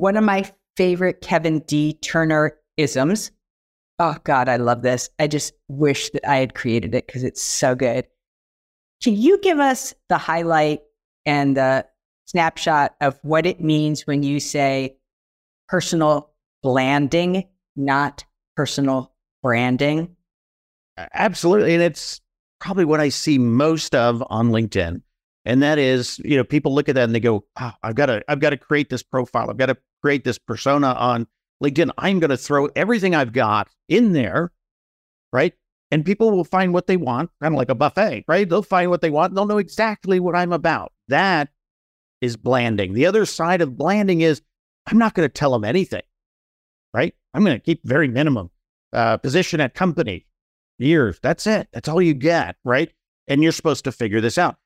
one 0.00 0.16
of 0.16 0.24
my 0.24 0.50
favorite 0.76 1.20
Kevin 1.20 1.60
D. 1.60 1.94
Turner 1.94 2.56
isms. 2.76 3.30
Oh, 3.98 4.16
God, 4.24 4.48
I 4.48 4.56
love 4.56 4.82
this. 4.82 5.10
I 5.18 5.26
just 5.26 5.52
wish 5.68 6.10
that 6.10 6.28
I 6.28 6.36
had 6.36 6.54
created 6.54 6.94
it 6.94 7.06
because 7.06 7.22
it's 7.22 7.42
so 7.42 7.74
good. 7.74 8.06
Can 9.02 9.14
you 9.14 9.38
give 9.40 9.58
us 9.58 9.94
the 10.08 10.16
highlight 10.18 10.80
and 11.26 11.56
the 11.56 11.86
snapshot 12.26 12.94
of 13.00 13.18
what 13.22 13.44
it 13.44 13.60
means 13.60 14.06
when 14.06 14.22
you 14.22 14.40
say 14.40 14.96
personal 15.68 16.30
blanding, 16.62 17.46
not 17.76 18.24
personal 18.56 19.12
branding? 19.42 20.16
Absolutely. 21.14 21.74
And 21.74 21.82
it's 21.82 22.20
probably 22.58 22.84
what 22.84 23.00
I 23.00 23.10
see 23.10 23.38
most 23.38 23.94
of 23.94 24.22
on 24.30 24.50
LinkedIn. 24.50 25.02
And 25.44 25.62
that 25.62 25.78
is, 25.78 26.18
you 26.24 26.36
know, 26.36 26.44
people 26.44 26.74
look 26.74 26.88
at 26.88 26.94
that 26.94 27.04
and 27.04 27.14
they 27.14 27.20
go, 27.20 27.44
oh, 27.58 27.72
I've 27.82 27.94
got 27.94 28.06
to, 28.06 28.22
I've 28.28 28.40
got 28.40 28.50
to 28.50 28.58
create 28.58 28.90
this 28.90 29.02
profile. 29.02 29.50
I've 29.50 29.56
got 29.56 29.66
to 29.66 29.76
create 30.02 30.24
this 30.24 30.38
persona 30.38 30.88
on 30.88 31.26
LinkedIn. 31.62 31.90
I'm 31.98 32.20
going 32.20 32.30
to 32.30 32.36
throw 32.36 32.66
everything 32.76 33.14
I've 33.14 33.32
got 33.32 33.68
in 33.88 34.12
there, 34.12 34.52
right? 35.32 35.54
And 35.90 36.04
people 36.04 36.30
will 36.30 36.44
find 36.44 36.72
what 36.72 36.86
they 36.86 36.96
want, 36.96 37.30
kind 37.42 37.54
of 37.54 37.58
like 37.58 37.68
a 37.68 37.74
buffet, 37.74 38.24
right? 38.28 38.48
They'll 38.48 38.62
find 38.62 38.90
what 38.90 39.00
they 39.00 39.10
want. 39.10 39.34
They'll 39.34 39.46
know 39.46 39.58
exactly 39.58 40.20
what 40.20 40.36
I'm 40.36 40.52
about. 40.52 40.92
That 41.08 41.48
is 42.20 42.36
blanding. 42.36 42.94
The 42.94 43.06
other 43.06 43.26
side 43.26 43.60
of 43.60 43.76
blanding 43.76 44.20
is 44.20 44.42
I'm 44.86 44.98
not 44.98 45.14
going 45.14 45.28
to 45.28 45.32
tell 45.32 45.52
them 45.52 45.64
anything, 45.64 46.02
right? 46.94 47.14
I'm 47.34 47.44
going 47.44 47.56
to 47.56 47.64
keep 47.64 47.80
very 47.84 48.08
minimum 48.08 48.50
uh, 48.92 49.16
position 49.16 49.60
at 49.60 49.74
company, 49.74 50.26
years. 50.78 51.18
That's 51.22 51.46
it. 51.46 51.68
That's 51.72 51.88
all 51.88 52.00
you 52.00 52.14
get, 52.14 52.56
right? 52.64 52.92
And 53.28 53.42
you're 53.42 53.52
supposed 53.52 53.84
to 53.84 53.92
figure 53.92 54.20
this 54.20 54.38
out. 54.38 54.56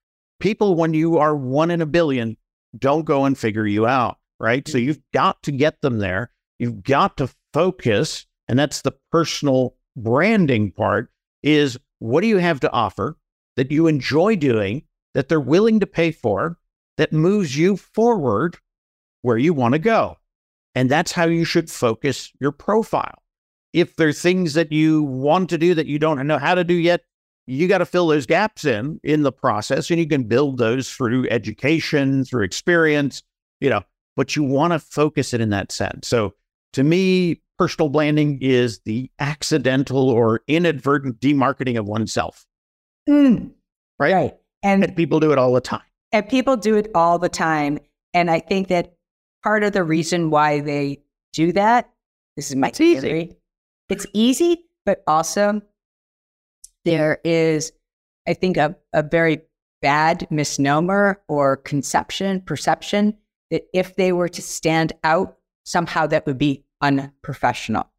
People, 0.40 0.74
when 0.74 0.94
you 0.94 1.18
are 1.18 1.36
one 1.36 1.70
in 1.70 1.80
a 1.80 1.86
billion, 1.86 2.36
don't 2.76 3.04
go 3.04 3.24
and 3.24 3.36
figure 3.38 3.66
you 3.66 3.86
out 3.86 4.18
right? 4.40 4.66
So 4.66 4.78
you've 4.78 5.00
got 5.12 5.42
to 5.44 5.52
get 5.52 5.80
them 5.80 5.98
there. 5.98 6.30
You've 6.58 6.82
got 6.82 7.16
to 7.18 7.28
focus. 7.52 8.26
And 8.48 8.58
that's 8.58 8.82
the 8.82 8.94
personal 9.10 9.76
branding 9.96 10.72
part 10.72 11.10
is 11.42 11.78
what 11.98 12.20
do 12.20 12.26
you 12.26 12.38
have 12.38 12.60
to 12.60 12.72
offer 12.72 13.16
that 13.56 13.70
you 13.70 13.86
enjoy 13.86 14.36
doing, 14.36 14.82
that 15.14 15.28
they're 15.28 15.40
willing 15.40 15.80
to 15.80 15.86
pay 15.86 16.10
for, 16.10 16.58
that 16.96 17.12
moves 17.12 17.56
you 17.56 17.76
forward 17.76 18.56
where 19.22 19.38
you 19.38 19.54
want 19.54 19.72
to 19.72 19.78
go. 19.78 20.16
And 20.74 20.90
that's 20.90 21.12
how 21.12 21.26
you 21.26 21.44
should 21.44 21.70
focus 21.70 22.32
your 22.40 22.52
profile. 22.52 23.22
If 23.72 23.96
there 23.96 24.08
are 24.08 24.12
things 24.12 24.54
that 24.54 24.72
you 24.72 25.02
want 25.02 25.50
to 25.50 25.58
do 25.58 25.74
that 25.74 25.86
you 25.86 25.98
don't 25.98 26.26
know 26.26 26.38
how 26.38 26.54
to 26.54 26.64
do 26.64 26.74
yet, 26.74 27.02
you 27.46 27.68
got 27.68 27.78
to 27.78 27.86
fill 27.86 28.08
those 28.08 28.26
gaps 28.26 28.64
in 28.64 29.00
in 29.04 29.22
the 29.22 29.32
process 29.32 29.90
and 29.90 29.98
you 29.98 30.06
can 30.06 30.24
build 30.24 30.58
those 30.58 30.90
through 30.90 31.28
education, 31.28 32.24
through 32.24 32.44
experience, 32.44 33.22
you 33.60 33.68
know, 33.70 33.82
but 34.16 34.36
you 34.36 34.42
want 34.42 34.72
to 34.72 34.78
focus 34.78 35.34
it 35.34 35.40
in 35.40 35.50
that 35.50 35.72
sense. 35.72 36.08
So 36.08 36.34
to 36.74 36.84
me, 36.84 37.40
personal 37.58 37.88
blanding 37.88 38.38
is 38.40 38.80
the 38.80 39.10
accidental 39.18 40.08
or 40.10 40.42
inadvertent 40.48 41.20
demarketing 41.20 41.78
of 41.78 41.86
oneself. 41.86 42.46
Mm, 43.08 43.52
right? 43.98 44.14
Right. 44.14 44.36
And, 44.62 44.84
and 44.84 44.96
people 44.96 45.20
do 45.20 45.32
it 45.32 45.38
all 45.38 45.52
the 45.52 45.60
time. 45.60 45.82
And 46.12 46.28
people 46.28 46.56
do 46.56 46.76
it 46.76 46.90
all 46.94 47.18
the 47.18 47.28
time. 47.28 47.78
And 48.12 48.30
I 48.30 48.40
think 48.40 48.68
that 48.68 48.94
part 49.42 49.62
of 49.62 49.72
the 49.72 49.84
reason 49.84 50.30
why 50.30 50.60
they 50.60 51.02
do 51.32 51.52
that, 51.52 51.90
this 52.36 52.50
is 52.50 52.56
my 52.56 52.68
it's 52.68 52.78
theory. 52.78 53.22
Easy. 53.22 53.36
It's 53.90 54.06
easy, 54.12 54.64
but 54.86 55.02
also 55.06 55.60
there 56.84 57.20
is, 57.24 57.72
I 58.26 58.34
think, 58.34 58.56
a, 58.56 58.76
a 58.92 59.02
very 59.02 59.42
bad 59.82 60.26
misnomer 60.30 61.20
or 61.28 61.58
conception, 61.58 62.40
perception 62.40 63.18
that 63.50 63.64
if 63.72 63.96
they 63.96 64.12
were 64.12 64.28
to 64.28 64.42
stand 64.42 64.92
out, 65.02 65.36
somehow 65.64 66.06
that 66.06 66.26
would 66.26 66.38
be 66.38 66.64
unprofessional. 66.80 67.90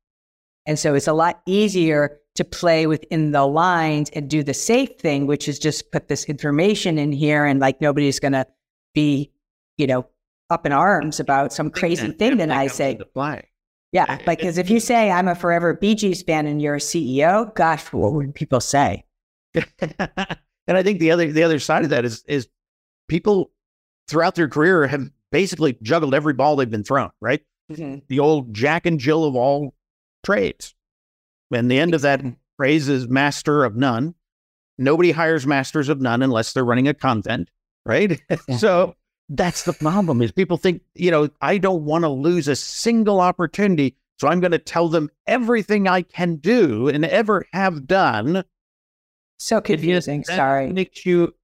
And 0.65 0.79
so 0.79 0.95
it's 0.95 1.07
a 1.07 1.13
lot 1.13 1.41
easier 1.45 2.19
to 2.35 2.43
play 2.43 2.85
within 2.87 3.31
the 3.31 3.45
lines 3.45 4.09
and 4.11 4.29
do 4.29 4.43
the 4.43 4.53
safe 4.53 4.97
thing, 4.99 5.25
which 5.27 5.47
is 5.47 5.57
just 5.57 5.91
put 5.91 6.07
this 6.07 6.25
information 6.25 6.97
in 6.97 7.11
here 7.11 7.45
and 7.45 7.59
like 7.59 7.79
nobody's 7.81 8.19
going 8.19 8.33
to 8.33 8.45
be, 8.93 9.31
you 9.77 9.87
know, 9.87 10.07
up 10.49 10.65
in 10.65 10.71
arms 10.71 11.19
about 11.19 11.53
some 11.53 11.69
crazy 11.69 12.11
thing 12.11 12.37
that 12.37 12.51
I 12.51 12.67
say. 12.67 12.99
Yeah, 13.91 14.17
because 14.25 14.57
if 14.57 14.69
you 14.69 14.81
say 14.81 15.09
I'm 15.09 15.29
a 15.29 15.35
forever 15.35 15.73
Bee 15.73 15.95
Gees 15.95 16.21
fan 16.21 16.45
and 16.47 16.61
you're 16.61 16.75
a 16.75 16.79
CEO, 16.79 17.53
gosh, 17.55 17.93
what 17.93 18.11
would 18.11 18.35
people 18.35 18.59
say? 18.59 19.05
and 19.79 20.35
I 20.67 20.83
think 20.83 20.99
the 20.99 21.11
other 21.11 21.31
the 21.31 21.43
other 21.43 21.59
side 21.59 21.85
of 21.85 21.91
that 21.91 22.03
is 22.03 22.21
is 22.27 22.49
people 23.07 23.51
throughout 24.09 24.35
their 24.35 24.49
career 24.49 24.85
have 24.87 25.09
basically 25.35 25.77
juggled 25.81 26.15
every 26.15 26.31
ball 26.31 26.55
they've 26.55 26.71
been 26.71 26.85
thrown, 26.85 27.09
right? 27.19 27.41
Mm-hmm. 27.69 28.05
The 28.07 28.19
old 28.19 28.53
Jack 28.53 28.85
and 28.85 28.97
Jill 28.97 29.25
of 29.25 29.35
all 29.35 29.73
trades. 30.23 30.73
And 31.51 31.69
the 31.69 31.77
end 31.77 31.93
of 31.93 32.03
that 32.03 32.23
phrase 32.55 32.87
is 32.87 33.09
master 33.09 33.65
of 33.65 33.75
none. 33.75 34.15
Nobody 34.77 35.11
hires 35.11 35.45
masters 35.45 35.89
of 35.89 35.99
none 35.99 36.21
unless 36.21 36.53
they're 36.53 36.63
running 36.63 36.87
a 36.87 36.93
content, 36.93 37.49
right? 37.85 38.17
Yeah. 38.47 38.57
so 38.57 38.95
that's 39.27 39.63
the 39.63 39.73
problem 39.73 40.21
is 40.21 40.31
people 40.31 40.55
think, 40.55 40.83
you 40.93 41.11
know, 41.11 41.29
I 41.41 41.57
don't 41.57 41.83
want 41.83 42.05
to 42.05 42.09
lose 42.09 42.47
a 42.47 42.55
single 42.55 43.19
opportunity. 43.19 43.97
So 44.17 44.29
I'm 44.29 44.39
going 44.39 44.53
to 44.53 44.57
tell 44.57 44.87
them 44.87 45.09
everything 45.27 45.85
I 45.85 46.03
can 46.03 46.37
do 46.37 46.87
and 46.87 47.03
ever 47.03 47.45
have 47.51 47.87
done. 47.87 48.45
So 49.37 49.59
confusing. 49.59 50.23
Sorry. 50.23 50.71
Makes 50.71 51.05
you 51.05 51.35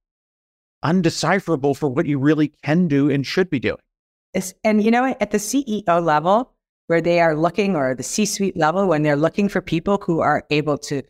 undecipherable 0.82 1.76
for 1.76 1.88
what 1.88 2.06
you 2.06 2.18
really 2.18 2.52
can 2.62 2.88
do 2.88 3.10
and 3.10 3.26
should 3.26 3.50
be 3.50 3.60
doing. 3.60 3.78
And 4.64 4.82
you 4.82 4.90
know, 4.90 5.14
at 5.20 5.30
the 5.30 5.38
CEO 5.38 6.02
level, 6.02 6.52
where 6.86 7.00
they 7.00 7.20
are 7.20 7.36
looking, 7.36 7.76
or 7.76 7.94
the 7.94 8.02
C 8.02 8.24
suite 8.24 8.56
level, 8.56 8.86
when 8.86 9.02
they're 9.02 9.16
looking 9.16 9.48
for 9.48 9.60
people 9.60 10.02
who 10.04 10.20
are 10.20 10.44
able 10.50 10.78
to 10.78 11.02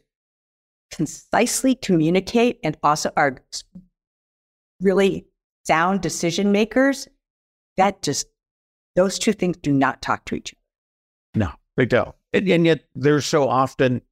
concisely 0.90 1.74
communicate 1.74 2.58
and 2.62 2.76
also 2.82 3.10
are 3.16 3.36
really 4.80 5.26
sound 5.64 6.00
decision 6.00 6.52
makers, 6.52 7.08
that 7.76 8.02
just, 8.02 8.26
those 8.96 9.18
two 9.18 9.32
things 9.32 9.56
do 9.56 9.72
not 9.72 10.02
talk 10.02 10.24
to 10.26 10.34
each 10.34 10.52
other. 11.34 11.46
No, 11.46 11.52
they 11.76 11.86
don't. 11.86 12.14
And, 12.32 12.48
and 12.48 12.66
yet 12.66 12.84
they're 12.94 13.20
so 13.20 13.48
often 13.48 14.02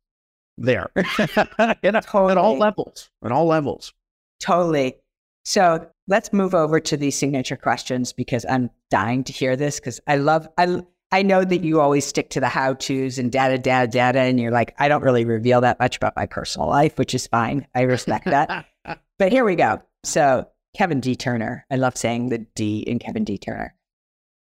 there 0.56 0.90
at, 0.96 2.04
totally. 2.06 2.32
at 2.32 2.38
all 2.38 2.56
levels, 2.58 3.10
at 3.24 3.32
all 3.32 3.46
levels. 3.46 3.92
Totally. 4.40 4.96
So 5.44 5.88
let's 6.06 6.32
move 6.32 6.54
over 6.54 6.80
to 6.80 6.96
these 6.96 7.18
signature 7.18 7.56
questions 7.56 8.12
because 8.12 8.44
I'm 8.48 8.70
dying 8.90 9.24
to 9.24 9.32
hear 9.32 9.56
this 9.56 9.80
because 9.80 10.00
I 10.06 10.16
love 10.16 10.48
I 10.58 10.82
I 11.12 11.22
know 11.22 11.44
that 11.44 11.64
you 11.64 11.80
always 11.80 12.06
stick 12.06 12.30
to 12.30 12.40
the 12.40 12.48
how 12.48 12.74
tos 12.74 13.18
and 13.18 13.32
data, 13.32 13.58
data, 13.58 13.88
data, 13.88 14.20
and 14.20 14.38
you're 14.38 14.52
like, 14.52 14.74
I 14.78 14.86
don't 14.88 15.02
really 15.02 15.24
reveal 15.24 15.60
that 15.62 15.80
much 15.80 15.96
about 15.96 16.14
my 16.14 16.26
personal 16.26 16.68
life, 16.68 16.98
which 16.98 17.14
is 17.14 17.26
fine. 17.26 17.66
I 17.74 17.82
respect 17.82 18.26
that. 18.26 18.66
but 19.18 19.32
here 19.32 19.44
we 19.44 19.56
go. 19.56 19.82
So 20.04 20.46
Kevin 20.76 21.00
D. 21.00 21.16
Turner, 21.16 21.66
I 21.70 21.76
love 21.76 21.96
saying 21.96 22.28
the 22.28 22.38
D 22.38 22.80
in 22.80 23.00
Kevin 23.00 23.24
D. 23.24 23.38
Turner. 23.38 23.74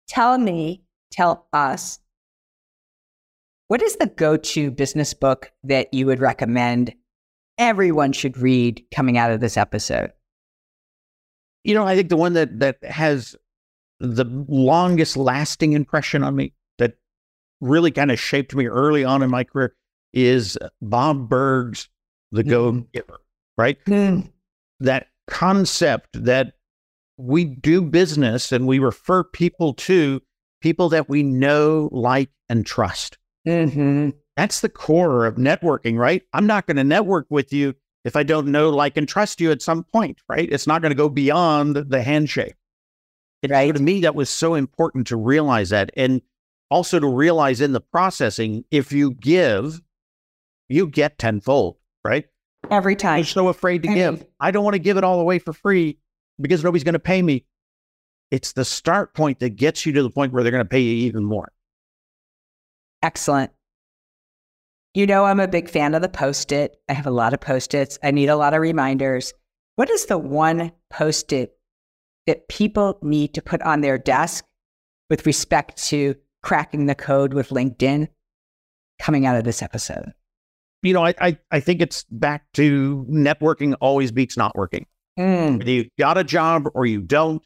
Tell 0.07 0.37
me, 0.37 0.83
tell 1.11 1.47
us, 1.53 1.99
what 3.67 3.81
is 3.81 3.95
the 3.95 4.07
go-to 4.07 4.71
business 4.71 5.13
book 5.13 5.51
that 5.63 5.93
you 5.93 6.07
would 6.07 6.19
recommend 6.19 6.93
everyone 7.57 8.11
should 8.11 8.37
read 8.37 8.83
coming 8.93 9.17
out 9.17 9.31
of 9.31 9.39
this 9.39 9.57
episode? 9.57 10.11
You 11.63 11.73
know, 11.73 11.85
I 11.85 11.95
think 11.95 12.09
the 12.09 12.17
one 12.17 12.33
that 12.33 12.59
that 12.59 12.83
has 12.83 13.35
the 13.99 14.25
longest 14.47 15.17
lasting 15.17 15.73
impression 15.73 16.23
on 16.23 16.35
me 16.35 16.53
that 16.77 16.95
really 17.61 17.91
kind 17.91 18.11
of 18.11 18.19
shaped 18.19 18.55
me 18.55 18.67
early 18.67 19.03
on 19.03 19.21
in 19.21 19.29
my 19.29 19.43
career 19.43 19.75
is 20.13 20.57
Bob 20.81 21.29
Burg's 21.29 21.89
The. 22.31 22.43
Go 22.43 22.71
Giver, 22.93 23.19
right? 23.57 23.83
Mm. 23.85 24.31
That 24.79 25.07
concept 25.27 26.23
that 26.23 26.53
we 27.17 27.43
do 27.43 27.81
business 27.81 28.51
and 28.51 28.65
we 28.65 28.79
refer 28.79 29.23
people 29.23 29.73
to 29.73 30.21
people 30.61 30.89
that 30.89 31.09
we 31.09 31.23
know, 31.23 31.89
like, 31.91 32.29
and 32.47 32.65
trust. 32.65 33.17
Mm-hmm. 33.47 34.09
That's 34.35 34.61
the 34.61 34.69
core 34.69 35.25
of 35.25 35.35
networking, 35.35 35.97
right? 35.97 36.23
I'm 36.33 36.47
not 36.47 36.65
going 36.65 36.77
to 36.77 36.83
network 36.83 37.27
with 37.29 37.51
you 37.51 37.75
if 38.05 38.15
I 38.15 38.23
don't 38.23 38.47
know, 38.47 38.69
like, 38.69 38.97
and 38.97 39.07
trust 39.07 39.41
you 39.41 39.51
at 39.51 39.61
some 39.61 39.83
point, 39.83 40.19
right? 40.29 40.47
It's 40.51 40.67
not 40.67 40.81
going 40.81 40.91
to 40.91 40.95
go 40.95 41.09
beyond 41.09 41.75
the 41.75 42.01
handshake. 42.01 42.55
And 43.43 43.51
Right. 43.51 43.73
to 43.73 43.81
me, 43.81 44.01
that 44.01 44.15
was 44.15 44.29
so 44.29 44.55
important 44.55 45.07
to 45.07 45.17
realize 45.17 45.69
that. 45.69 45.91
And 45.95 46.21
also 46.69 46.99
to 46.99 47.07
realize 47.07 47.61
in 47.61 47.71
the 47.73 47.81
processing, 47.81 48.65
if 48.71 48.91
you 48.91 49.11
give, 49.11 49.81
you 50.67 50.87
get 50.87 51.17
tenfold, 51.17 51.77
right? 52.05 52.25
Every 52.69 52.95
time. 52.95 53.19
I'm 53.19 53.25
so 53.25 53.47
afraid 53.47 53.83
to 53.83 53.93
give. 53.93 54.25
I 54.39 54.51
don't 54.51 54.63
want 54.63 54.75
to 54.75 54.79
give 54.79 54.97
it 54.97 55.03
all 55.03 55.19
away 55.19 55.39
for 55.39 55.53
free 55.53 55.97
because 56.39 56.63
nobody's 56.63 56.83
going 56.83 56.93
to 56.93 56.99
pay 56.99 57.21
me. 57.21 57.45
It's 58.31 58.51
the 58.53 58.65
start 58.65 59.13
point 59.15 59.39
that 59.39 59.55
gets 59.55 59.85
you 59.85 59.93
to 59.93 60.03
the 60.03 60.09
point 60.09 60.33
where 60.33 60.43
they're 60.43 60.51
going 60.51 60.63
to 60.63 60.69
pay 60.69 60.81
you 60.81 61.07
even 61.07 61.23
more. 61.23 61.51
Excellent. 63.01 63.51
You 64.93 65.05
know, 65.05 65.25
I'm 65.25 65.39
a 65.39 65.47
big 65.47 65.69
fan 65.69 65.93
of 65.93 66.01
the 66.01 66.09
post 66.09 66.51
it. 66.51 66.77
I 66.89 66.93
have 66.93 67.05
a 67.05 67.11
lot 67.11 67.33
of 67.33 67.39
post 67.39 67.73
its. 67.73 67.99
I 68.03 68.11
need 68.11 68.29
a 68.29 68.35
lot 68.35 68.53
of 68.53 68.61
reminders. 68.61 69.33
What 69.75 69.89
is 69.89 70.07
the 70.07 70.17
one 70.17 70.71
post 70.89 71.31
it 71.31 71.55
that 72.25 72.47
people 72.49 72.97
need 73.01 73.33
to 73.35 73.41
put 73.41 73.61
on 73.61 73.81
their 73.81 73.97
desk 73.97 74.45
with 75.09 75.25
respect 75.25 75.77
to 75.87 76.15
cracking 76.41 76.87
the 76.87 76.95
code 76.95 77.33
with 77.33 77.49
LinkedIn 77.49 78.07
coming 78.99 79.25
out 79.25 79.35
of 79.35 79.43
this 79.43 79.61
episode? 79.61 80.11
You 80.81 80.93
know, 80.93 81.05
I, 81.05 81.13
I, 81.19 81.37
I 81.51 81.59
think 81.59 81.81
it's 81.81 82.05
back 82.09 82.45
to 82.53 83.05
networking 83.09 83.75
always 83.81 84.11
beats 84.11 84.37
not 84.37 84.55
working. 84.55 84.85
Mm, 85.19 85.59
Whether 85.59 85.71
you 85.71 85.89
got 85.99 86.17
a 86.17 86.23
job 86.23 86.67
or 86.73 86.85
you 86.85 87.01
don't, 87.01 87.43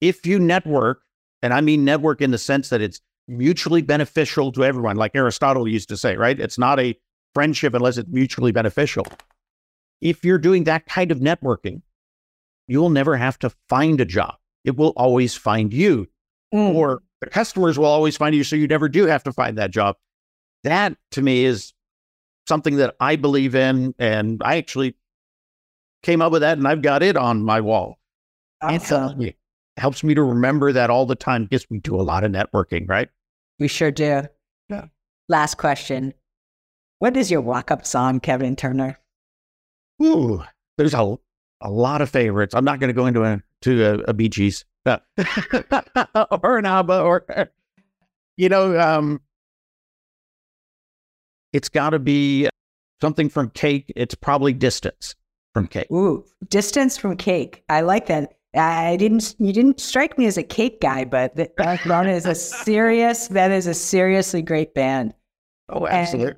if 0.00 0.24
you 0.24 0.38
network, 0.38 1.02
and 1.42 1.52
I 1.52 1.60
mean 1.60 1.84
network 1.84 2.20
in 2.20 2.30
the 2.30 2.38
sense 2.38 2.70
that 2.70 2.80
it's 2.80 3.00
mutually 3.28 3.82
beneficial 3.82 4.52
to 4.52 4.64
everyone, 4.64 4.96
like 4.96 5.12
Aristotle 5.14 5.66
used 5.66 5.88
to 5.88 5.96
say, 5.96 6.16
right? 6.16 6.38
It's 6.38 6.58
not 6.58 6.78
a 6.78 6.96
friendship 7.34 7.74
unless 7.74 7.98
it's 7.98 8.08
mutually 8.10 8.52
beneficial. 8.52 9.06
If 10.00 10.24
you're 10.24 10.38
doing 10.38 10.64
that 10.64 10.86
kind 10.86 11.10
of 11.10 11.18
networking, 11.18 11.82
you 12.68 12.80
will 12.80 12.90
never 12.90 13.16
have 13.16 13.38
to 13.40 13.50
find 13.68 14.00
a 14.00 14.04
job. 14.04 14.36
It 14.64 14.76
will 14.76 14.92
always 14.96 15.34
find 15.34 15.72
you, 15.72 16.08
mm. 16.52 16.74
or 16.74 17.02
the 17.20 17.30
customers 17.30 17.78
will 17.78 17.86
always 17.86 18.16
find 18.16 18.34
you, 18.34 18.44
so 18.44 18.56
you 18.56 18.66
never 18.66 18.88
do 18.88 19.06
have 19.06 19.22
to 19.24 19.32
find 19.32 19.58
that 19.58 19.70
job. 19.70 19.96
That 20.64 20.96
to 21.12 21.22
me 21.22 21.44
is 21.44 21.72
something 22.48 22.76
that 22.76 22.96
I 23.00 23.16
believe 23.16 23.54
in, 23.54 23.94
and 23.98 24.42
I 24.44 24.56
actually 24.56 24.96
came 26.02 26.20
up 26.20 26.32
with 26.32 26.42
that, 26.42 26.58
and 26.58 26.66
I've 26.66 26.82
got 26.82 27.02
it 27.02 27.16
on 27.16 27.42
my 27.42 27.60
wall. 27.60 27.98
It 28.62 28.70
helps 28.70 28.92
Awesome. 28.92 29.18
me. 29.18 29.36
Helps 29.76 30.02
me 30.02 30.14
to 30.14 30.22
remember 30.22 30.72
that 30.72 30.90
all 30.90 31.06
the 31.06 31.14
time 31.14 31.44
because 31.44 31.68
we 31.68 31.78
do 31.78 32.00
a 32.00 32.02
lot 32.02 32.24
of 32.24 32.32
networking, 32.32 32.88
right? 32.88 33.08
We 33.58 33.68
sure 33.68 33.90
do. 33.90 34.22
Yeah. 34.68 34.86
Last 35.28 35.56
question. 35.56 36.14
What 36.98 37.16
is 37.16 37.30
your 37.30 37.40
walk 37.40 37.70
up 37.70 37.86
song, 37.86 38.20
Kevin 38.20 38.56
Turner? 38.56 38.98
Ooh, 40.02 40.42
there's 40.78 40.94
a, 40.94 41.16
a 41.60 41.70
lot 41.70 42.02
of 42.02 42.10
favorites. 42.10 42.54
I'm 42.54 42.64
not 42.64 42.80
going 42.80 42.88
to 42.88 42.94
go 42.94 43.06
into 43.06 43.22
a 43.24 43.42
to 43.62 43.84
a, 43.84 43.94
a 44.08 44.14
Bee 44.14 44.28
Gees 44.28 44.64
or 44.86 46.58
an 46.58 46.66
ABBA 46.66 47.00
or 47.00 47.50
you 48.36 48.48
know, 48.48 48.78
um, 48.78 49.20
it's 51.52 51.68
got 51.68 51.90
to 51.90 51.98
be 51.98 52.48
something 53.00 53.28
from 53.28 53.50
Cake. 53.50 53.92
It's 53.96 54.14
probably 54.14 54.52
Distance 54.52 55.14
from 55.54 55.66
Cake. 55.66 55.90
Ooh, 55.90 56.24
distance 56.50 56.98
from 56.98 57.16
cake. 57.16 57.64
I 57.70 57.80
like 57.80 58.06
that. 58.06 58.35
I 58.56 58.96
didn't. 58.96 59.34
You 59.38 59.52
didn't 59.52 59.80
strike 59.80 60.16
me 60.18 60.26
as 60.26 60.38
a 60.38 60.42
cake 60.42 60.80
guy, 60.80 61.04
but 61.04 61.36
that, 61.36 61.56
that 61.56 62.06
is 62.06 62.26
a 62.26 62.34
serious. 62.34 63.28
That 63.28 63.50
is 63.50 63.66
a 63.66 63.74
seriously 63.74 64.42
great 64.42 64.74
band. 64.74 65.14
Oh, 65.68 65.86
absolutely. 65.86 66.34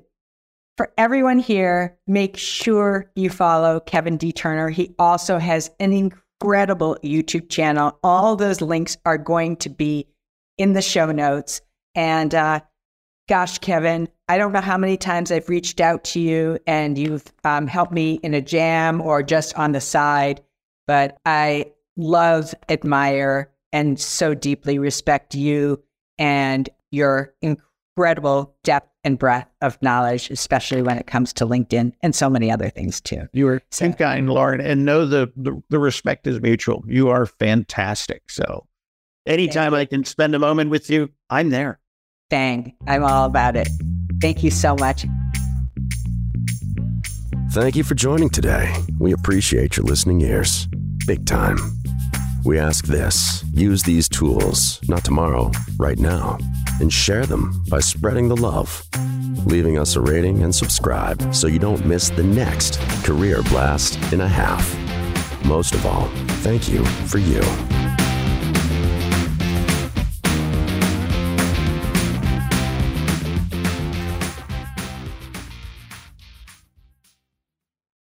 For 0.77 0.91
everyone 0.97 1.39
here, 1.39 1.97
make 2.07 2.37
sure 2.37 3.11
you 3.15 3.29
follow 3.29 3.79
Kevin 3.81 4.17
D. 4.17 4.31
Turner. 4.31 4.69
He 4.69 4.95
also 4.97 5.37
has 5.37 5.69
an 5.79 5.91
incredible 5.91 6.97
YouTube 7.03 7.49
channel. 7.49 7.97
All 8.03 8.35
those 8.35 8.61
links 8.61 8.97
are 9.05 9.17
going 9.17 9.57
to 9.57 9.69
be 9.69 10.07
in 10.57 10.73
the 10.73 10.81
show 10.81 11.11
notes. 11.11 11.61
And 11.95 12.33
uh, 12.33 12.61
gosh, 13.27 13.57
Kevin, 13.59 14.07
I 14.29 14.37
don't 14.37 14.53
know 14.53 14.61
how 14.61 14.77
many 14.77 14.95
times 14.95 15.31
I've 15.31 15.49
reached 15.49 15.81
out 15.81 16.03
to 16.05 16.19
you 16.19 16.59
and 16.65 16.97
you've 16.97 17.25
um, 17.43 17.67
helped 17.67 17.91
me 17.91 18.19
in 18.23 18.33
a 18.33 18.41
jam 18.41 19.01
or 19.01 19.21
just 19.21 19.57
on 19.57 19.73
the 19.73 19.81
side, 19.81 20.41
but 20.87 21.17
I 21.25 21.73
love, 21.99 22.55
admire, 22.69 23.51
and 23.71 23.99
so 23.99 24.33
deeply 24.33 24.79
respect 24.79 25.35
you 25.35 25.83
and 26.17 26.69
your 26.91 27.33
incredible 27.41 28.55
depth 28.63 28.89
and 29.03 29.19
breadth 29.19 29.49
of 29.61 29.77
knowledge, 29.81 30.29
especially 30.31 30.81
when 30.81 30.97
it 30.97 31.07
comes 31.07 31.31
to 31.33 31.45
LinkedIn 31.45 31.93
and 32.01 32.15
so 32.15 32.29
many 32.29 32.49
other 32.51 32.69
things 32.69 32.99
too. 32.99 33.27
You 33.33 33.47
are 33.49 33.61
So- 33.69 33.87
too 33.87 33.93
kind, 33.93 34.29
Loren, 34.29 34.61
and 34.61 34.85
know 34.85 35.05
the, 35.05 35.31
the 35.35 35.61
the 35.69 35.77
respect 35.79 36.25
is 36.25 36.41
mutual. 36.41 36.83
You 36.87 37.09
are 37.09 37.25
fantastic. 37.25 38.23
So, 38.29 38.65
anytime 39.25 39.73
I 39.73 39.85
can 39.85 40.03
spend 40.05 40.33
a 40.35 40.39
moment 40.39 40.69
with 40.69 40.89
you, 40.89 41.09
I'm 41.29 41.49
there. 41.49 41.79
Dang, 42.29 42.73
I'm 42.87 43.03
all 43.03 43.25
about 43.25 43.55
it. 43.55 43.69
Thank 44.21 44.43
you 44.43 44.51
so 44.51 44.75
much. 44.75 45.05
Thank 47.51 47.75
you 47.75 47.83
for 47.83 47.95
joining 47.95 48.29
today. 48.29 48.75
We 48.99 49.11
appreciate 49.13 49.77
your 49.77 49.85
listening 49.85 50.21
ears. 50.21 50.67
Big 51.07 51.25
time. 51.25 51.57
We 52.45 52.57
ask 52.57 52.85
this 52.85 53.43
use 53.53 53.83
these 53.83 54.07
tools, 54.07 54.79
not 54.87 55.03
tomorrow, 55.03 55.51
right 55.77 55.99
now, 55.99 56.37
and 56.79 56.91
share 56.91 57.25
them 57.25 57.63
by 57.69 57.79
spreading 57.79 58.29
the 58.29 58.37
love, 58.37 58.83
leaving 59.45 59.77
us 59.77 59.95
a 59.95 60.01
rating 60.01 60.43
and 60.43 60.53
subscribe 60.53 61.33
so 61.33 61.47
you 61.47 61.59
don't 61.59 61.85
miss 61.85 62.09
the 62.09 62.23
next 62.23 62.79
career 63.03 63.41
blast 63.43 63.99
in 64.13 64.21
a 64.21 64.27
half. 64.27 64.75
Most 65.45 65.73
of 65.73 65.85
all, 65.85 66.07
thank 66.41 66.69
you 66.69 66.85
for 66.85 67.17
you. 67.17 67.41